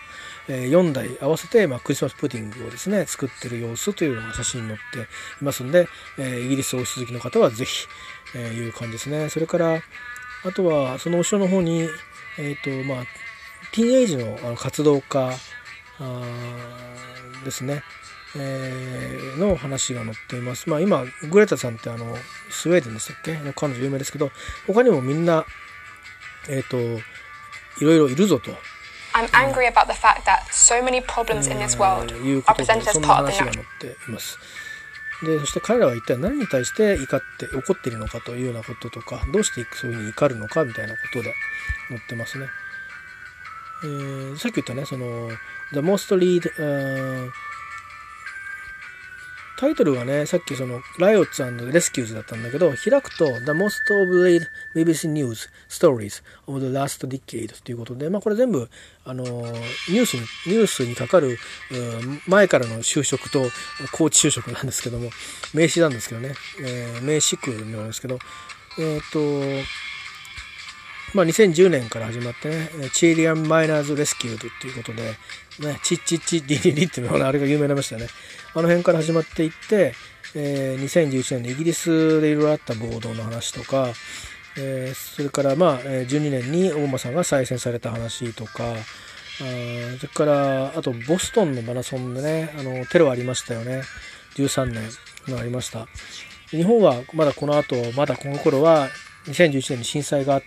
[0.47, 4.99] え、4代合わせて、ま、クリスマスプディングをですね、作ってる様子というのが写真に載って
[5.41, 7.87] いますんで、え、イギリス王室好きの方はぜひ、
[8.35, 9.29] え、いう感じですね。
[9.29, 9.81] それから、
[10.43, 11.87] あとはその後ろの方に、
[12.39, 13.05] えーとまあ、
[13.71, 15.33] ティーンエイジの活動家
[17.45, 17.83] ですね、
[18.35, 20.69] えー、の話が載っています。
[20.69, 22.17] まあ今、グレタさんってあの、
[22.49, 23.37] スウェーデンでしたっけ？
[23.39, 24.31] の彼女有名ですけど、
[24.67, 25.45] 他にもみんな、
[26.47, 28.51] えっ、ー、と、いろいろいるぞと。
[29.13, 33.23] I'm angry about the fact that so many problems in this world are presented as part
[33.23, 34.37] of the 話が載っています。
[35.23, 41.33] で、そして彼らは一体何に対して怒って怒っているのかというようなこととか、どうしてそういうふうに怒るのかみたいなことで
[41.89, 42.47] 載ってますね。
[43.83, 45.29] えー、さっき言ったね、その、
[45.73, 47.31] The Most Lead、uh,
[49.61, 58.71] タイトルがね、さっきその、ライオッツレスキューズだったんだけど、開くと、The Most of the BBC News Stories of the Last Decade ということで、まあこれ全部、
[59.05, 61.37] あの、ニュースに、ニュースにかかる、
[62.25, 63.51] 前からの就職と、
[63.91, 65.11] 高知就職なんですけども、
[65.53, 68.17] 名詞なんですけどね、えー、名詞句なんですけど、
[68.79, 69.63] えっ、ー、と、
[71.13, 75.17] まあ、2010年から始まってね、チーリアン・マイナーズ・レスキュードっていうことで、
[75.61, 78.07] ね、チッチッチディリリっていうのあれが有名になりましたよね。
[78.53, 79.93] あの辺から始まっていって、
[80.35, 83.89] えー、2011年のイギリスでいろいろあった暴動の話とか、
[84.57, 93.81] えー、それからまあ、12年にオバマさんが再選された話とか、あそれからあとボストンのマラソンでねあのテロありましたよね
[94.35, 94.83] 13年
[95.27, 95.87] のありました
[96.49, 98.89] 日本はまだこの後まだこの頃は
[99.25, 100.43] 2011年に震災があっ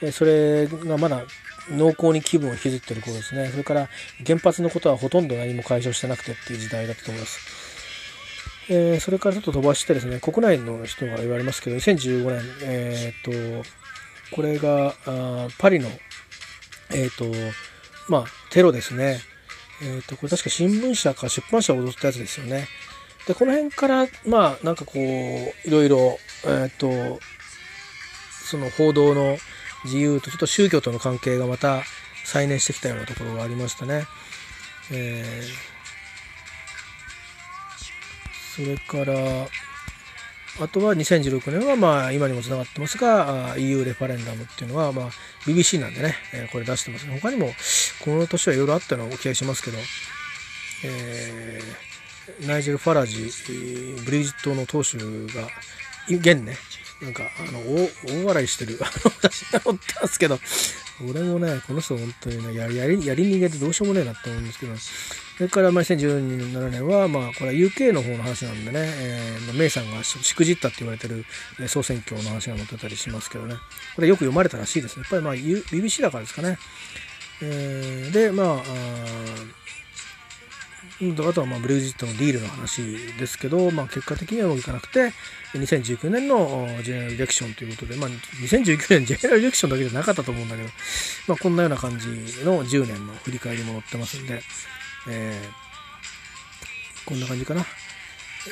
[0.00, 1.22] てそれがまだ
[1.70, 3.48] 濃厚に気分を引きずってる頃ですね。
[3.48, 3.88] それから
[4.26, 7.40] 原発のことはほとんど何も解消してなくてっていう時代だったと思います、
[8.68, 13.68] えー、それからちょっと飛ばしてですね国内の人が言われますけど2015年えー、っと
[14.36, 15.88] これがあパリの
[16.90, 17.24] えー、っと
[18.08, 19.20] まあテロですね。
[19.82, 22.68] え、っとこれ確か新聞社か出版社を踊ったやつですよね。
[23.26, 27.18] でこの辺からまあなんかこういろいろえっと
[28.44, 29.38] その報道の
[29.84, 31.82] 自由とちょっと宗教との関係がまた
[32.24, 34.04] 再燃してきたようなところがありましたね。
[34.92, 35.74] えー、
[38.54, 39.48] それから
[40.60, 45.10] あとは2016年はまあ今にもつながってますが EU レファレンダムっていうのはまあ
[45.46, 47.50] BBC なんでね、えこれ出してます他にも
[48.04, 49.78] この年はいろいろあったような気がしますけど、
[50.84, 53.30] えー、ナイジェル・ファラジ
[54.04, 55.48] ブリジットの党首が
[56.08, 56.56] 現ね
[57.02, 57.60] なんか、あの、
[58.22, 60.38] 大笑いしてる、あの、写真が載ったんですけど、
[61.10, 64.76] 俺もね、この人本当にね、やり、やり逃げてどうしようもねえなって思うんですけど、
[65.36, 71.24] それから、まあ、2017年は、まあ、これは UK の方の話なんでね、えー、メイさんがしくじったって言われてる
[71.68, 73.56] 総選挙の話が載ってたりしますけどね、
[73.96, 75.02] これよく読まれたらしいですね。
[75.02, 76.58] やっぱりまあ、BBC だからですかね。
[77.42, 78.60] えー、で、まあ、あ
[81.00, 82.82] あとはまあブレグジットのディールの話
[83.18, 85.12] ですけど、まあ、結果的にはうまくいかなくて、
[85.54, 90.68] 2019年のジェネラルディレクションということで、まあ、2019年ジェネラルディレクションだけじゃなかったと思うんだけど、
[91.26, 92.06] まあ、こんなような感じ
[92.44, 94.40] の10年の振り返りも載ってますんで、
[95.10, 97.64] えー、こんな感じかな。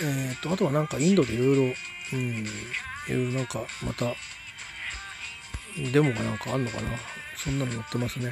[0.02, 2.46] えー、と、あとはなんかインドでいろいろ、うん、い
[3.08, 4.06] ろいろなんかまた、
[5.92, 6.88] デモがなんかあんのかな。
[7.36, 8.30] そんなの載ってますね。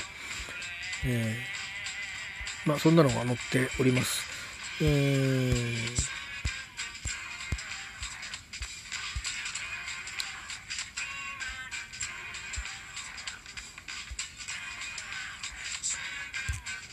[1.06, 1.59] えー
[2.66, 4.22] まあ、そんなのが載っております。
[4.82, 6.10] えー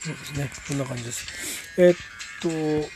[0.08, 0.50] そうですね。
[0.70, 1.28] こんな感じです。
[1.78, 1.98] えー、っ
[2.42, 2.90] と、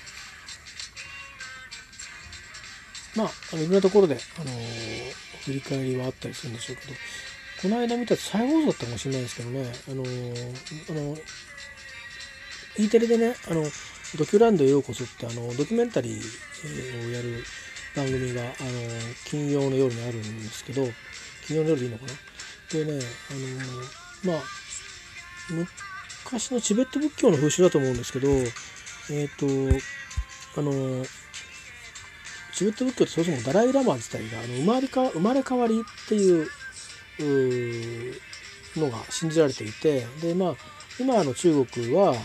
[3.17, 5.11] まあ、あのいろんなところで、あのー、
[5.43, 6.93] 振り返りはあったりするんでしょうけど、
[7.63, 10.55] この間見た再放送だったかもしれないですけどね、あのー、
[10.89, 11.17] あの
[12.77, 13.63] E テレでね、あの、
[14.17, 17.43] ドキュランドへようこそってあのドキュメンタリーをやる
[17.95, 18.51] 番組があの
[19.25, 20.85] 金曜の夜にあるんですけど
[21.47, 22.11] 金曜の夜でいいのかな？
[22.73, 23.05] でね
[24.25, 24.43] あのまあ
[26.25, 31.05] 昔のチベット仏教の風習だと思うんですけどえっ、ー、とあの
[32.53, 36.47] チベット仏教ってそもそもダライ・ラマ自体があの生まれか生まれ変わりっていう
[38.75, 42.17] のが信じられていてでまあ今の中国はあの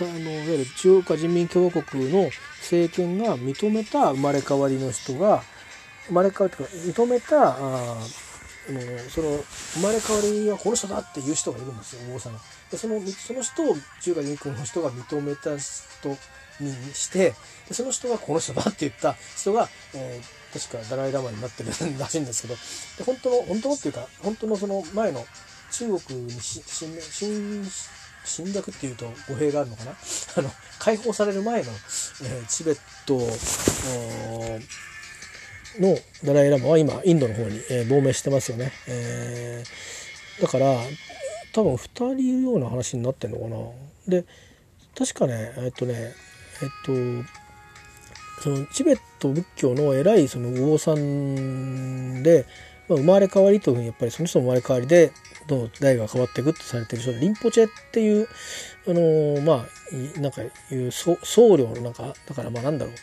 [0.00, 5.42] あのいわゆる中華人民共和国の政権が認めた生まれ変わりの人が
[6.06, 7.58] 生まれ変わりというか認めたあ
[8.70, 9.38] のその
[9.74, 12.32] 生まれ変わりはこの人だっていう人がいるんですよ王さん。
[12.70, 16.16] でそのその人を中華人民の人が認めた人
[16.60, 17.34] にして
[17.68, 22.54] でその人がこの人だって言った人が、えー、確かダライ・ラマになってるらしいんですけど
[22.98, 25.24] で本当の本当のっていうか本当のその前の
[25.70, 27.64] 中国に侵
[28.24, 29.92] 侵略っていうと語弊があるのかな？
[30.36, 33.18] あの解放される前の、えー、チベット
[35.80, 40.76] のダライ・ラマは今インドの方に、えー、亡命してますよね、えー、だから
[41.52, 44.20] 多分2人いるような話になってんのかな。
[44.20, 44.24] で
[44.96, 46.14] 確かねえっとね
[46.62, 47.38] えっと
[48.42, 52.46] そのチベット仏教の偉いその右往さんで、
[52.88, 55.12] まあ、生まれ変わりというふうにやっぱりその人の生まれ変わりで
[55.48, 58.28] どんどん代が変わっていくとされてる人でリンポチェっていう
[58.86, 59.66] あのー、ま
[60.16, 62.94] あなんかいう僧侶のなんかだからまあなんだろう。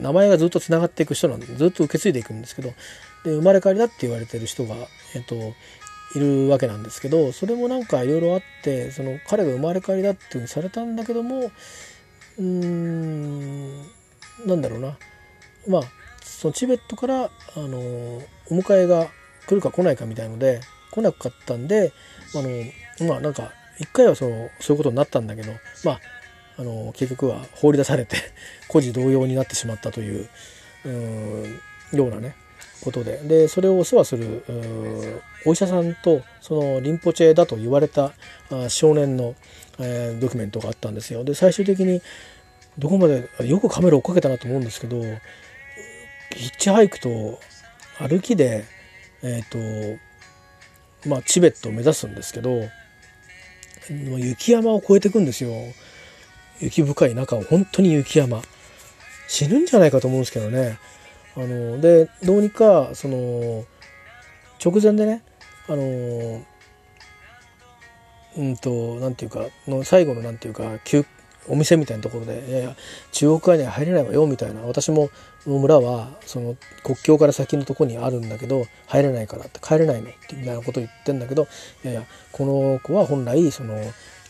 [0.00, 2.70] 名前がずっとつながっていく人なんでずっと受け継いでいくんですけど
[3.22, 4.74] で生まれ変わりだって言われてる人が、
[5.14, 5.34] えっと、
[6.14, 11.50] いるわけなんですけどそれもなんかいろいろあってその彼が生まれ変わりだっていうふうにされたんだけども
[12.38, 13.82] うん
[14.46, 14.96] なんだろうな。
[15.68, 15.82] まあ
[16.22, 19.08] そのチベットからあのお迎えが
[19.46, 20.60] 来るか来ないかみたいので
[20.94, 21.92] 来なかったんで
[22.34, 25.52] あのまあなんか一回はそのそういうことになったんだけど
[25.84, 26.00] まあ
[26.56, 28.16] あの結局は放り出されて
[28.68, 30.28] 孤児同様になってしまったという
[31.92, 32.36] うようなね
[32.80, 34.44] ことででそれをお世話する
[35.44, 38.12] お医者さんとそのリンポチェだと言われた
[38.68, 39.34] 少年の、
[39.78, 41.24] えー、ドキュメントがあったんですよ。
[41.24, 42.02] で最終的に
[42.78, 45.00] どこまでよくカメラ追っかけたなと思うんですけど
[46.34, 47.40] ヒッチハイクと
[47.98, 48.64] 歩きで
[49.22, 50.00] えっ、ー、と
[51.06, 52.68] まあチベットを目指すんですけど
[53.90, 55.50] 雪山を越えていくんですよ。
[56.60, 58.40] 雪深い中を本当に雪山
[59.28, 60.78] 死ぬんじゃないかと思うんですけどね
[61.36, 63.64] あのでどうにかその
[64.64, 65.22] 直前でね
[65.68, 66.44] あの
[68.36, 70.78] うんとなんていうかの最後のなんていうか
[71.48, 72.76] お店みたいなところで「いやいや
[73.12, 74.62] 中国側には入れないわよ」みたいな。
[74.62, 75.10] 私も
[75.46, 81.46] 村はその国境から先のとこにあるんだけど入れないからって帰れないのってみたいなことを言ってんだけど
[81.84, 83.78] いやいやこの子は本来その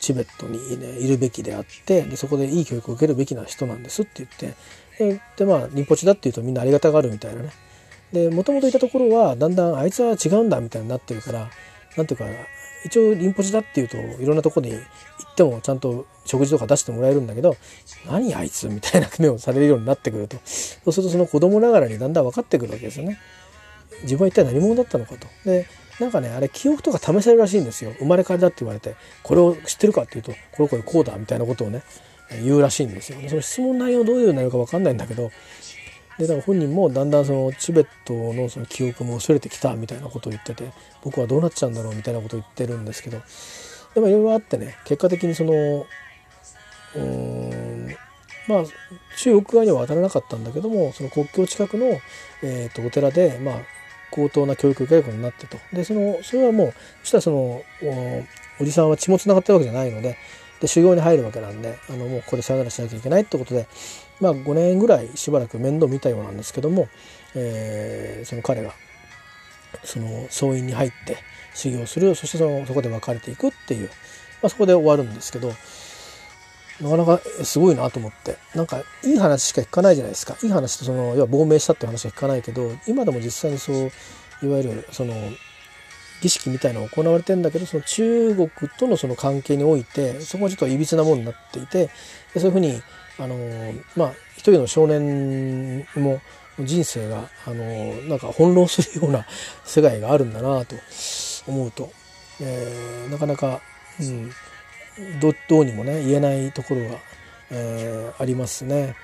[0.00, 4.26] チベットに、ね、いるべきであってでそこでいい教育を受けるべきな人なんですって
[4.98, 7.50] 言ってでまあリンポチだっていうとみんなありがたがるみたいなね。
[8.12, 11.50] でもともといたところはだんだんあいつは違うんだみたいになってるから
[11.96, 12.26] なんていうか
[12.84, 17.56] 一応リンポチだっていうといろんなとこに行ってもちゃんと食事とか出してもらえるんだけど
[18.06, 23.18] 何あいつみたいな目をされるようになってくるとそうするとその子供ながらにだんだん分かってくるわけですよね。
[24.02, 25.26] 自分は一体何者だったのかと。
[25.44, 25.66] で
[26.00, 31.84] なんかねあれ記憶とか試せるらしいんですよ生まれ変わりだって言われてこれを知ってるかっていうとこれこれこうだみたいなことをね
[32.42, 35.30] 言うらしいんですよその質問内容どういう内容か分かんないんだけど
[36.18, 40.72] でだから本人もだんだんそのチベットのその記憶も薄れてきたみたいなことを言ってて
[41.02, 43.20] 僕はどうなっちゃうんだろうみたいなことを言ってるんですけど
[43.94, 45.86] でもいろいろあってね結果的にその
[48.46, 48.64] まあ
[49.18, 51.86] 中国側には渡らなかったんだけどもその国境近くの、
[52.42, 53.54] えー、とお寺でまあ
[54.10, 55.58] 高等な教育を受けることになってと。
[55.72, 57.62] でそのそれはもうそしたらその
[58.60, 60.16] おじさんは血もつながってるわけじゃないので
[60.60, 63.66] で修行に入るわけなんであのもうここでさよならしなきゃいけないってことで、
[64.20, 66.88] まあ、5年ぐらいしばらく面倒見たようなんですけども、
[67.34, 68.74] えー、その彼が
[69.82, 71.18] その僧院に入って
[71.54, 73.88] 修行するそしてそのそこで別れていくっていう、
[74.42, 75.52] まあ、そこで終わるんですけど
[76.80, 80.36] なかなかすごいなと思ってなんかいい話しか聞かないじゃないですか。
[80.42, 83.76] いい話とその要は亡命したって話は聞かないけど今でも実際にそう
[84.42, 85.14] いわゆるその
[86.20, 91.90] 儀式みたいなのが行われてんだけどその中国とのその関係においてそこはちょっといびつなものになっていて
[92.34, 92.82] そういうふうに
[93.18, 93.36] あの
[93.96, 96.20] まあ一人の少年も
[96.60, 97.64] 人生があの
[98.08, 99.26] なんか翻弄するような
[99.64, 100.76] 世界があるんだなと
[101.46, 101.90] 思うと、
[102.40, 103.60] えー、なかなか、
[104.00, 104.30] うん、
[105.20, 106.98] どどうにもね言えないところが、
[107.50, 108.94] えー、ありますね。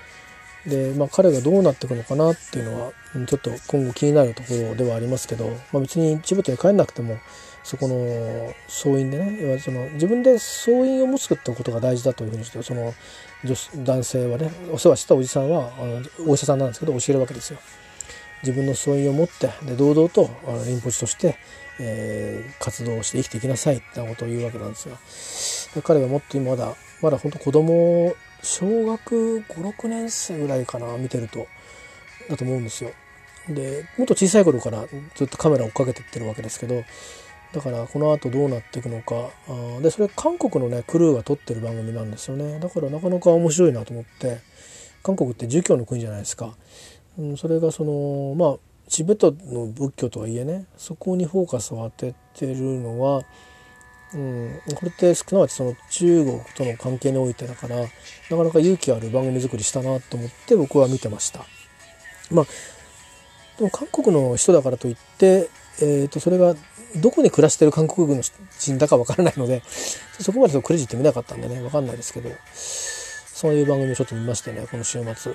[0.67, 2.93] で、まあ、彼がどうなっていくのかなっていうのは
[3.27, 7.19] ちょっと今後気になるところではありますけど、まあ、別にチベットに帰んなくても
[7.63, 12.95] そこの僧院でね要はその自分で僧院を持つってことが大事だというふうにしてその
[13.85, 17.59] 男性はねお世話したおじさんはあのお医者さんなんですけど教えるわけですよ。
[18.43, 20.31] 自分の僧院を持ってで堂々と
[20.67, 21.37] リンポチとして、
[21.79, 25.83] えー、活動をして生きていきなさいってことを言うわけなんですよ。
[25.83, 31.47] 彼はもっと今まだまだ本当子供小学56年生ぐらいかな見てると
[32.31, 32.93] だと思うんですよ。
[33.49, 36.85] でもっと小さい頃からずっとカメラを追っかけてってるわけですけど
[37.53, 39.31] だからこの後どうなっていくのか。
[39.49, 42.59] あでそれ韓国のねクルーが撮ってる番組なんですよね。
[42.61, 44.39] だからなかなか面白いなと思って。
[45.03, 46.55] 韓国って儒教の国じゃないですか。
[47.19, 48.57] うん、それがそのまあ
[48.89, 53.23] チベットの仏教とはいえねそこにフォーカスを当ててるのは、
[54.15, 61.45] うん、これってすなわちその中国との関係においてだからなかなか勇気ある番組作りしたなと思って僕は見てました。
[62.31, 62.47] まあ
[63.59, 65.49] でも韓国の人だからといって、
[65.81, 66.55] えー、とそれが
[66.97, 69.63] どこに暮らしてる韓国軍の人だかわからないので
[70.21, 75.35] そこまでクレジット見なかったんでねわかんないですけどそういう番組をちょっと見ましてねこの週末。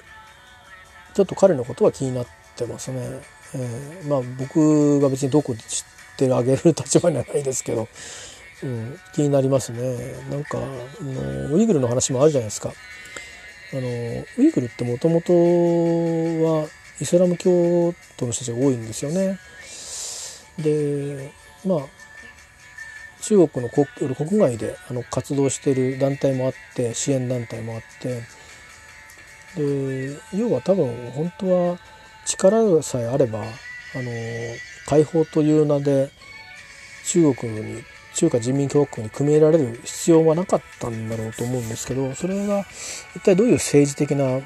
[1.16, 2.28] ちょっと彼のことは気になっ
[2.58, 3.22] てますね。
[3.56, 7.88] えー、まあ僕が別にどこで知ってあげる立場にはないですけど、
[8.64, 10.14] うん、気になりますね。
[10.30, 10.62] なんか、あ
[11.02, 12.74] のウイグルの話もあるじゃないですか。
[13.72, 16.68] あのウイグルってもともとは
[17.00, 19.40] イスラム教徒の人たちが多いんですよね。
[20.58, 21.32] で
[21.66, 21.80] まあ
[23.22, 28.22] 中国の国国外であの活動してる団体もあって支援団体もあって
[29.56, 31.80] で要は多分本当は
[32.26, 34.12] 力さえあればあの
[34.88, 36.10] 解放という名で
[37.06, 42.66] 中国に中華人民共和国に組み入れられる必要はなかったんだろうと思うんですけどそれが
[43.16, 44.42] 一体どういう政治的な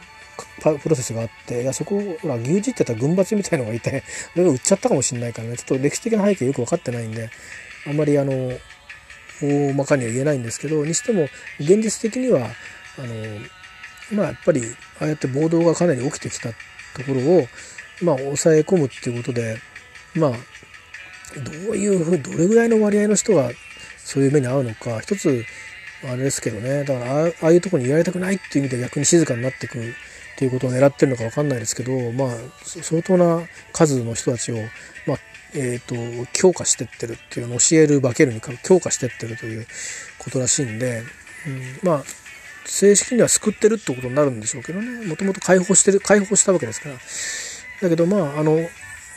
[0.82, 5.58] プロセスがあっていやそこほら牛耳ってた軍閥みたいのがいて それが売っちゃったかもしれないからね。
[5.58, 7.30] ちょっと歴史的な背景よく分かってないんで
[7.88, 8.60] あんまりあの
[9.42, 11.30] 大まかには言えないんですけどにしても
[11.60, 12.50] 現実的には
[12.98, 13.16] あの
[14.12, 14.62] まあやっぱり
[15.00, 16.56] ああやって暴動がかなり起きてきたと
[17.06, 17.48] ころを
[18.02, 19.58] まあ抑え込むっていうことで
[20.14, 20.32] まあ
[21.40, 23.52] どういうふうにどれぐらいの割合の人が
[23.98, 25.46] そういう目に遭うのか一つ
[26.04, 26.84] あれですけどね。
[26.84, 29.94] だからああいうとこにいられたくないっていう意味で逆に静かになっていく
[30.40, 32.30] っていうことを狙ってるのか分かんないですけどまあ
[32.64, 34.56] 相当な数の人たちを、
[35.06, 35.18] まあ
[35.54, 39.68] えーと、強化してってるっていうのを教える化けるに強化してってるという
[40.18, 41.04] ことらしいんで、
[41.46, 42.04] うん、まあ
[42.64, 45.06] 正式には救ってるってことになるんでしょうけどね。
[45.06, 46.96] もともと解放してる解放したわけですから。
[47.82, 48.60] だけどまああの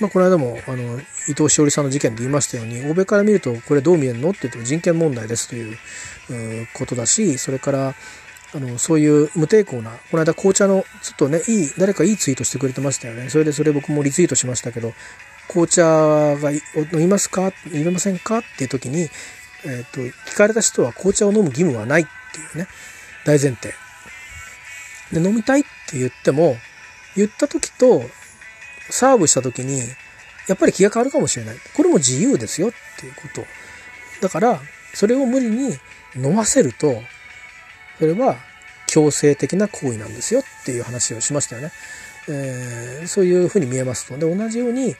[0.00, 0.98] まあ、この間もあの
[1.28, 5.78] 伊藤詩織さんの事件で言いましたように欧米から見るとこれどう見えるのって言っても人権問題ですという
[6.74, 7.94] ことだしそれから
[8.54, 13.30] あのそういう無抵抗なこの間紅茶のちょっとねいい誰かいいツイートしてくれてましたよね。
[13.30, 14.92] それでそれ僕もリツイートしましたけど
[15.48, 16.60] 紅茶が飲
[16.94, 17.52] みますか？
[17.72, 18.38] 飲めませんか？
[18.38, 19.08] っていう時に、
[19.64, 20.00] えーと、
[20.30, 22.68] 聞かれた人は紅茶を飲む義務はないっていうね。
[23.24, 23.74] 大前提。
[25.12, 26.56] で飲みたいって言っても
[27.16, 28.02] 言った時と
[28.88, 29.80] サーブした時に、
[30.48, 31.56] やっぱり気が変わるかもしれない。
[31.74, 33.44] これも自由ですよっていうこと。
[34.20, 34.60] だから、
[34.94, 35.74] それを無理に
[36.16, 37.02] 飲ませると、
[38.02, 38.34] それは
[38.88, 41.70] 強制的な行為なんですよっていう話をしましたよね。
[42.28, 44.18] えー、そういうふうに見えますと。
[44.18, 44.96] で、同じように、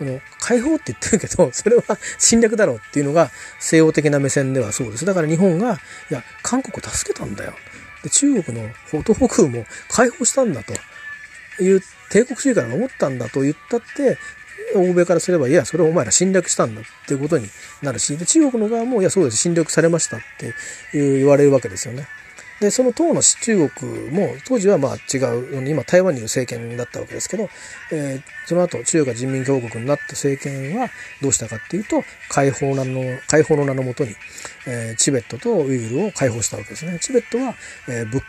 [0.00, 1.84] この解放って言ってるけど、 それは
[2.18, 3.30] 侵略だろうっていうのが
[3.60, 5.04] 西洋的な目線ではそうです。
[5.04, 5.80] だから日本が、
[6.10, 7.54] いや、韓国を助けたんだよ。
[8.02, 8.68] で、中国の
[9.04, 14.18] 東北も解放したんだという帝国主義から守ったんだと言ったって、
[14.74, 17.48] 欧米からすれば、いや、それをお前ら侵略したんだっていうことに
[17.82, 20.54] なるし、で中国の側も、いや、そうです、侵略されましたって
[20.92, 22.08] 言われるわけですよね。
[22.60, 27.48] で、その当の中国も、当時はまあ違う、今台湾にいる政権だったわけですけど、
[27.90, 30.90] えー、その後中華人民共和国になった政権は
[31.22, 34.14] どうしたかっていうと、解放のの、解放の名のもとに、
[34.66, 36.98] えー、チベットとウイグルを解放したわけですね。
[37.00, 37.54] チベットは、
[37.88, 38.22] えー、仏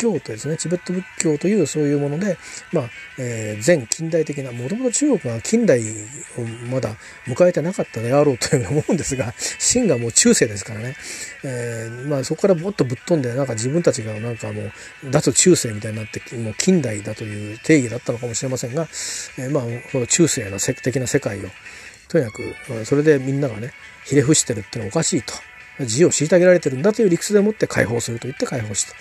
[0.00, 2.38] 教とですね、チベット仏教というそういうもので、
[2.72, 2.84] まあ、
[3.18, 6.96] えー、全近代的な、もともと中国は近代をまだ
[7.26, 10.96] 迎えてなかったであろうというふうに思うんですが、 秦がもう中世ですからね、
[11.44, 14.72] えー、まあそこからもっとぶっ飛んで、なんか自分たちがなんかもう、
[15.10, 18.88] 脱中世みたいになって、もう近代だという定義だったのかもしれませんが、
[19.38, 21.50] えー、まあ、その中世な的な世界を、
[22.08, 23.72] とにかく、それでみんながね、
[24.04, 25.34] ひれ伏してるってのはおかしいと。
[25.80, 28.94] 自由を虐げられてるんだという理屈でもって解放すると言って解放した。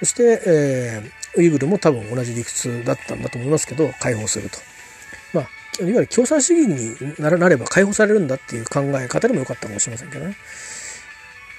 [0.00, 4.58] そして、えー、ウイグルも多分同じ理屈だったんだと思いますけど、解放すると。
[5.32, 5.44] まあ、
[5.80, 10.36] いわゆる共産主義になれば解放されるんだっていう考え方でもよかったかもしれませんけどね。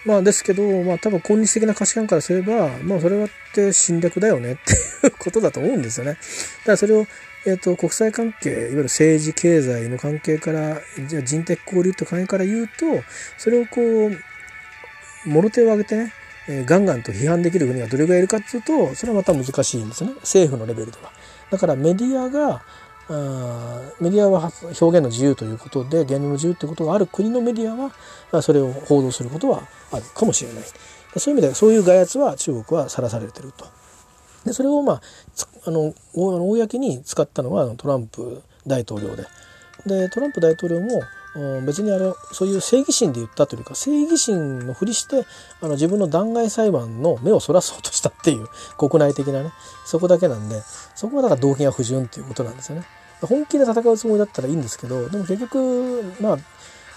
[0.03, 6.13] まあですけど、まあ多分今日的な価値観からすれば、まあそれはって侵略だよねっていうことだと思うんですよね。
[6.13, 7.05] だからそれを、
[7.45, 13.03] えっ、ー、と、国際関係、いわゆる政治、経済の関係から、じゃ人的交流って関係から言うと、
[13.37, 16.13] それをこう、もろ手を挙げてね、
[16.47, 20.11] えー、ガンガンと批判できる国がどれぐらいいるかっていうとそれはまた難しいんですね。
[20.21, 21.11] 政府のレベルでは。
[21.49, 22.61] だからメディアが
[23.09, 27.91] あメディアは表現の自由ということで言論の自由ということがある国のメディア
[28.31, 30.63] はそれを報道することはあるかもしれない。
[31.17, 33.65] そういう意味でそういう外圧は中国はさらされてると。
[34.45, 35.01] でそれをまあ
[35.65, 39.25] あの公に使ったのはトランプ大統領で。
[39.85, 41.01] でトランプ大統領も
[41.65, 45.25] 別にあれそういう正義心で言ったというか正義心のふりして
[45.61, 49.53] あの自分の弾劾裁判の目をそらそうとしたっていう 国内的なね
[49.85, 50.61] そこだけなんで
[50.93, 52.85] そこはだから動機が不純っていうことなんですよね。
[53.21, 56.37] 本気で戦うつもりだったらいいんですけどでも結局まあ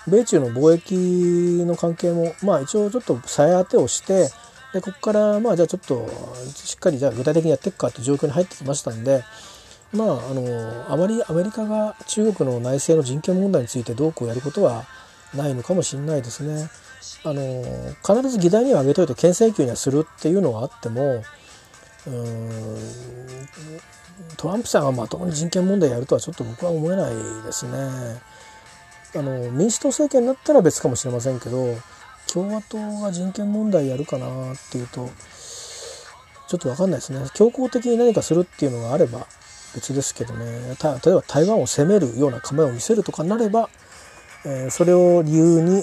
[0.09, 4.31] 米中の貿易の関係もまあ一応ちょっとさえ当てをして
[4.73, 6.09] でここからまあじゃあちょっと
[6.55, 9.23] しっかりじゃあ具体的にやっていくかっていう状況に入ってきましたんで
[9.95, 14.85] まあ、あのあまりアメリカが中国の内政の人権問題についてどうこうやることは
[15.35, 16.69] ないのかもしれないですね。
[17.23, 17.65] あの
[18.05, 21.23] 必ず議題には挙げといて牽制球にはするっていうのはあっても
[24.37, 27.15] トランプさんがまともに人権問題やるとはちょっと僕は思えない
[27.45, 27.79] ですね。
[29.17, 31.77] あの民主党政権になったら別かもしれませんけど
[32.33, 35.09] 共和党が人権問題やるかなっていうと
[36.49, 39.29] ちょっと分かんないですね強硬的に何かするっていうのがあれば
[39.75, 43.69] 別ですけどね例えば台湾を攻めるような構えを見せるとかなれば、
[44.45, 45.83] えー、それを理由に、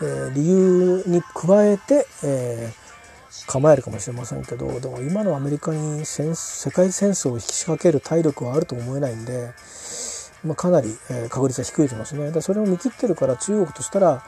[0.00, 6.24] えー、理由に加えて、えー、構えるかもしれませんけどでも今のアメリカに世
[6.70, 9.50] 界戦争を引き仕掛ける体力はあると思えないんで。
[10.44, 12.32] まあ、かなり、え確率は低いと思いますね。
[12.32, 14.24] でそれを見切ってるから中国としたら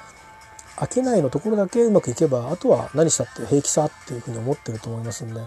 [0.76, 5.40] 商いのところだけうまくいけばあとは何したって平気さっていうふうに思ってると思いますんで、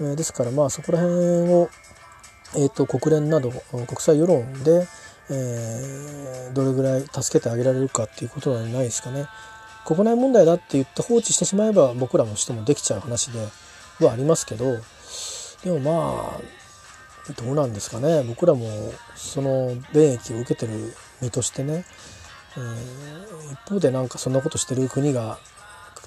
[0.00, 1.14] えー、ですからまあそこら辺
[1.52, 1.70] を、
[2.56, 4.86] えーと、国連など国際世論で、
[5.30, 9.26] えー、どれぐらい助けてあげられるかっていうことはないですかね。
[9.84, 13.38] 国内問題だって言って放置してしまえば僕らのしてもできちゃう話で
[14.00, 14.78] はありますけど
[15.62, 18.68] でもまあどうなんですかね僕らも
[19.14, 20.92] その便益を受けてる
[21.22, 21.84] 身としてね、
[22.56, 25.38] えー、一方でなんかそんなことしてる国が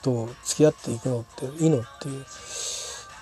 [0.02, 2.26] と付き合っていくのっていいのっていう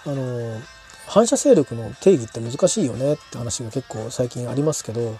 [0.06, 0.62] あの
[1.08, 5.18] 反射勢力の定義って難しいよねって話が結構最近ありますけど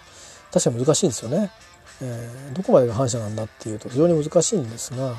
[0.52, 1.50] 確かに難しいんですよね。
[2.00, 5.16] えー、どこまでが反射なんだっていうと非常に難しいんですが、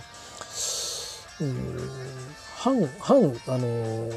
[1.42, 1.90] うん、
[2.56, 3.18] 反反
[3.48, 4.10] あの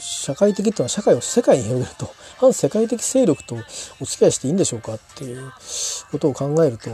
[0.00, 3.56] 社会的っていうのは社会を世界に広げると 反世界的勢力と
[4.00, 5.52] お付き合いしていいんでしょうかっていう
[6.10, 6.90] ことを考えると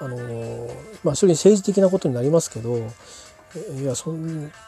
[0.00, 0.68] あの
[1.02, 2.90] まあそれに政治的なことになりますけど
[3.80, 4.12] いやそ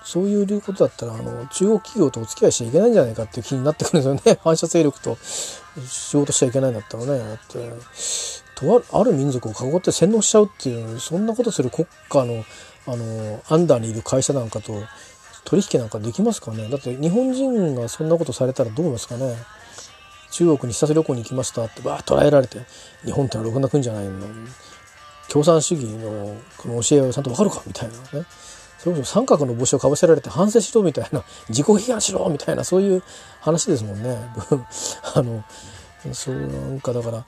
[0.05, 4.41] そういうことだったらあの中国企業とお付き合いしちゃいけないんじゃないかっていう気になってくるんですよね。
[4.45, 7.19] 反射勢力と仕事しちゃいけないんだったらね。
[7.19, 7.73] だって
[8.55, 12.45] とある民族を囲って洗脳しちゃうっていうそんなことする国家の
[12.87, 14.73] あのアンダーにいる会社なんかと
[15.45, 16.69] 取引なんかできますかね。
[16.69, 19.37] だって日本人がそんなことされたらどうですかね。
[20.31, 22.61] 中国に視察旅行に行きましたってわー捉えられて
[23.05, 24.27] 日本ってのはろくな国じゃないの
[25.29, 28.27] 共産主義のこの教えをちゃんと分かるかみたいなね。
[28.87, 33.03] それこそ三角の帽子をかぶせられて反省しろみたいな 自己批判しろみたいなそういう
[33.41, 34.17] 話ですもんね。
[35.15, 35.43] あの
[36.13, 37.25] そうなんかだから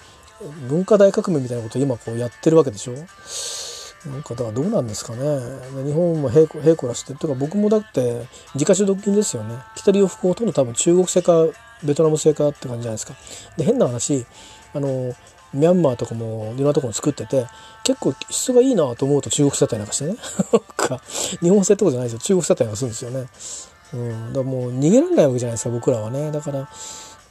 [0.68, 2.92] 文化大革命みたいなことを今こうやってるわけでしょ。
[4.08, 5.18] なんかだからどうなんですかね。
[5.84, 9.56] 日本も平平らしてとか僕もだって自家主独金ですよね。
[9.74, 11.32] 着てる洋服ほとんど多分中国製か
[11.82, 13.14] ベトナム製かって感じじゃないですか。
[13.56, 14.24] で変な話
[14.74, 15.12] あの
[15.54, 17.46] ミャンマーとかもいろんなところ作ってて
[17.84, 20.16] 結構質がいいなと思うと中国製だったりなんかしてね。
[21.40, 22.18] 日本製ってことじゃないですよ。
[22.18, 23.26] 中国製だったりなんかするんですよね。
[23.94, 24.32] うん。
[24.32, 26.30] だからもう逃げられないわけじゃないですか僕らはね。
[26.30, 26.68] だから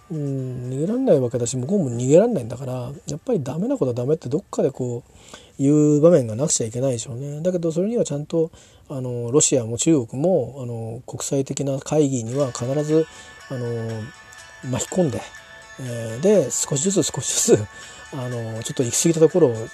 [0.10, 5.12] うん逃げられないわけだし向こうも逃げられないんだからやっぱりダメなことはダメってどっかでこう
[5.60, 7.42] 言う場面がなくちゃいけないでしょうね。
[7.42, 8.52] だけどそれにはちゃんと
[8.90, 13.06] あのロシアも中国もあの国際的な会議には必ず
[13.50, 14.04] あの
[14.72, 15.22] 巻き込んで、
[15.82, 17.68] えー、で少しずつ少しずつ
[18.14, 19.68] あのちょっと行き過ぎたところを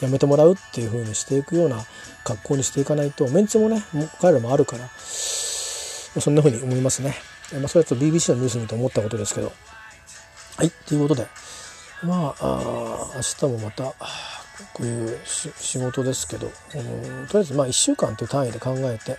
[0.00, 1.84] やめてもらうっていう風にしていくような
[2.24, 3.82] 格好にしていかないとメンツもね
[4.20, 4.88] 彼らもあるから
[6.20, 7.14] そんな風に思いますね。
[7.52, 9.52] まあ、それはちょっと BBC のニュース見て思ったことですけど。
[10.56, 11.26] はい、ということで、
[12.02, 13.84] まあ、あ明日もまた、
[14.72, 19.18] こういう仕事ですけど、うん、とりあえずまあ1週間という単位で考えて、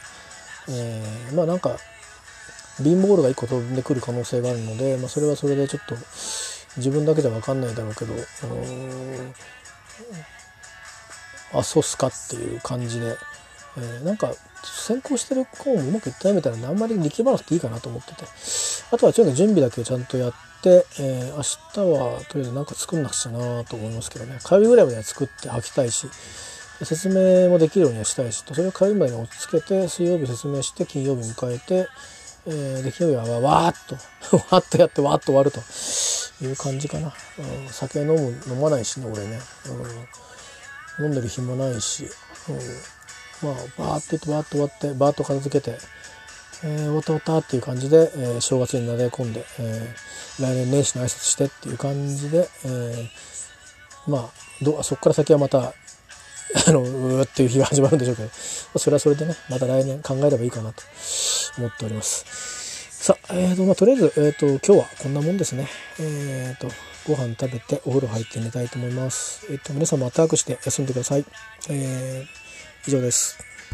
[0.70, 1.78] えー、まあなんか、
[2.80, 5.96] ビンボールが1個飛んでくる可能性があるので、まあ、それはそれでちょっと
[6.78, 8.14] 自分だけじゃ分かんないだろうけど、
[11.54, 13.16] あそうっすかっていう感じで、
[13.78, 18.24] えー、なんか先行してる子もうまくいったみたいなのであんまり力まなくていいかなと思ってて。
[18.90, 24.40] あとはちょっと準備だけちゃんとやって、えー、明日はとりあえず何か作んなくちゃなと思いますけどね。
[24.44, 26.08] 火曜日ぐらいまでは作って履きたいし
[26.84, 31.90] 説明もできるようにはしたいしそれを火曜日までに落ち着けて水曜日説明して金曜日迎えて、
[32.50, 33.76] えー、で金曜日はわーっ
[34.30, 35.60] と わっとやってわーっと終わると
[36.42, 39.40] いう感じかな、うん、酒飲む飲まないしね俺ね、
[41.00, 42.10] うん、飲んでる暇ないし、
[42.50, 45.78] うん、まあバーッと言ってバーッと終わってバーッと片付けて
[46.64, 54.30] えー、終わった終わったっていう感じで、えー、正月になで込んで、えー、来年年始の挨拶してっていう感じで、えー、まあ
[54.64, 55.74] どそこから先はまた
[56.68, 58.30] あのうーっていう日が始まるんでしょうけど
[58.80, 60.84] それはそれでねまた来年考えればいいかなと
[61.58, 62.48] 思っております。
[63.08, 65.68] さあ、えーとまあ、とりあえず、えーと、今日はこんなもんですね。
[66.00, 66.68] えっ、ー、と
[67.08, 69.46] ご飯食べてお風呂入って寝たいと思います。
[69.50, 71.26] えっ、と皆さんも暖かくして休んでください。
[71.70, 73.38] えー、以上です。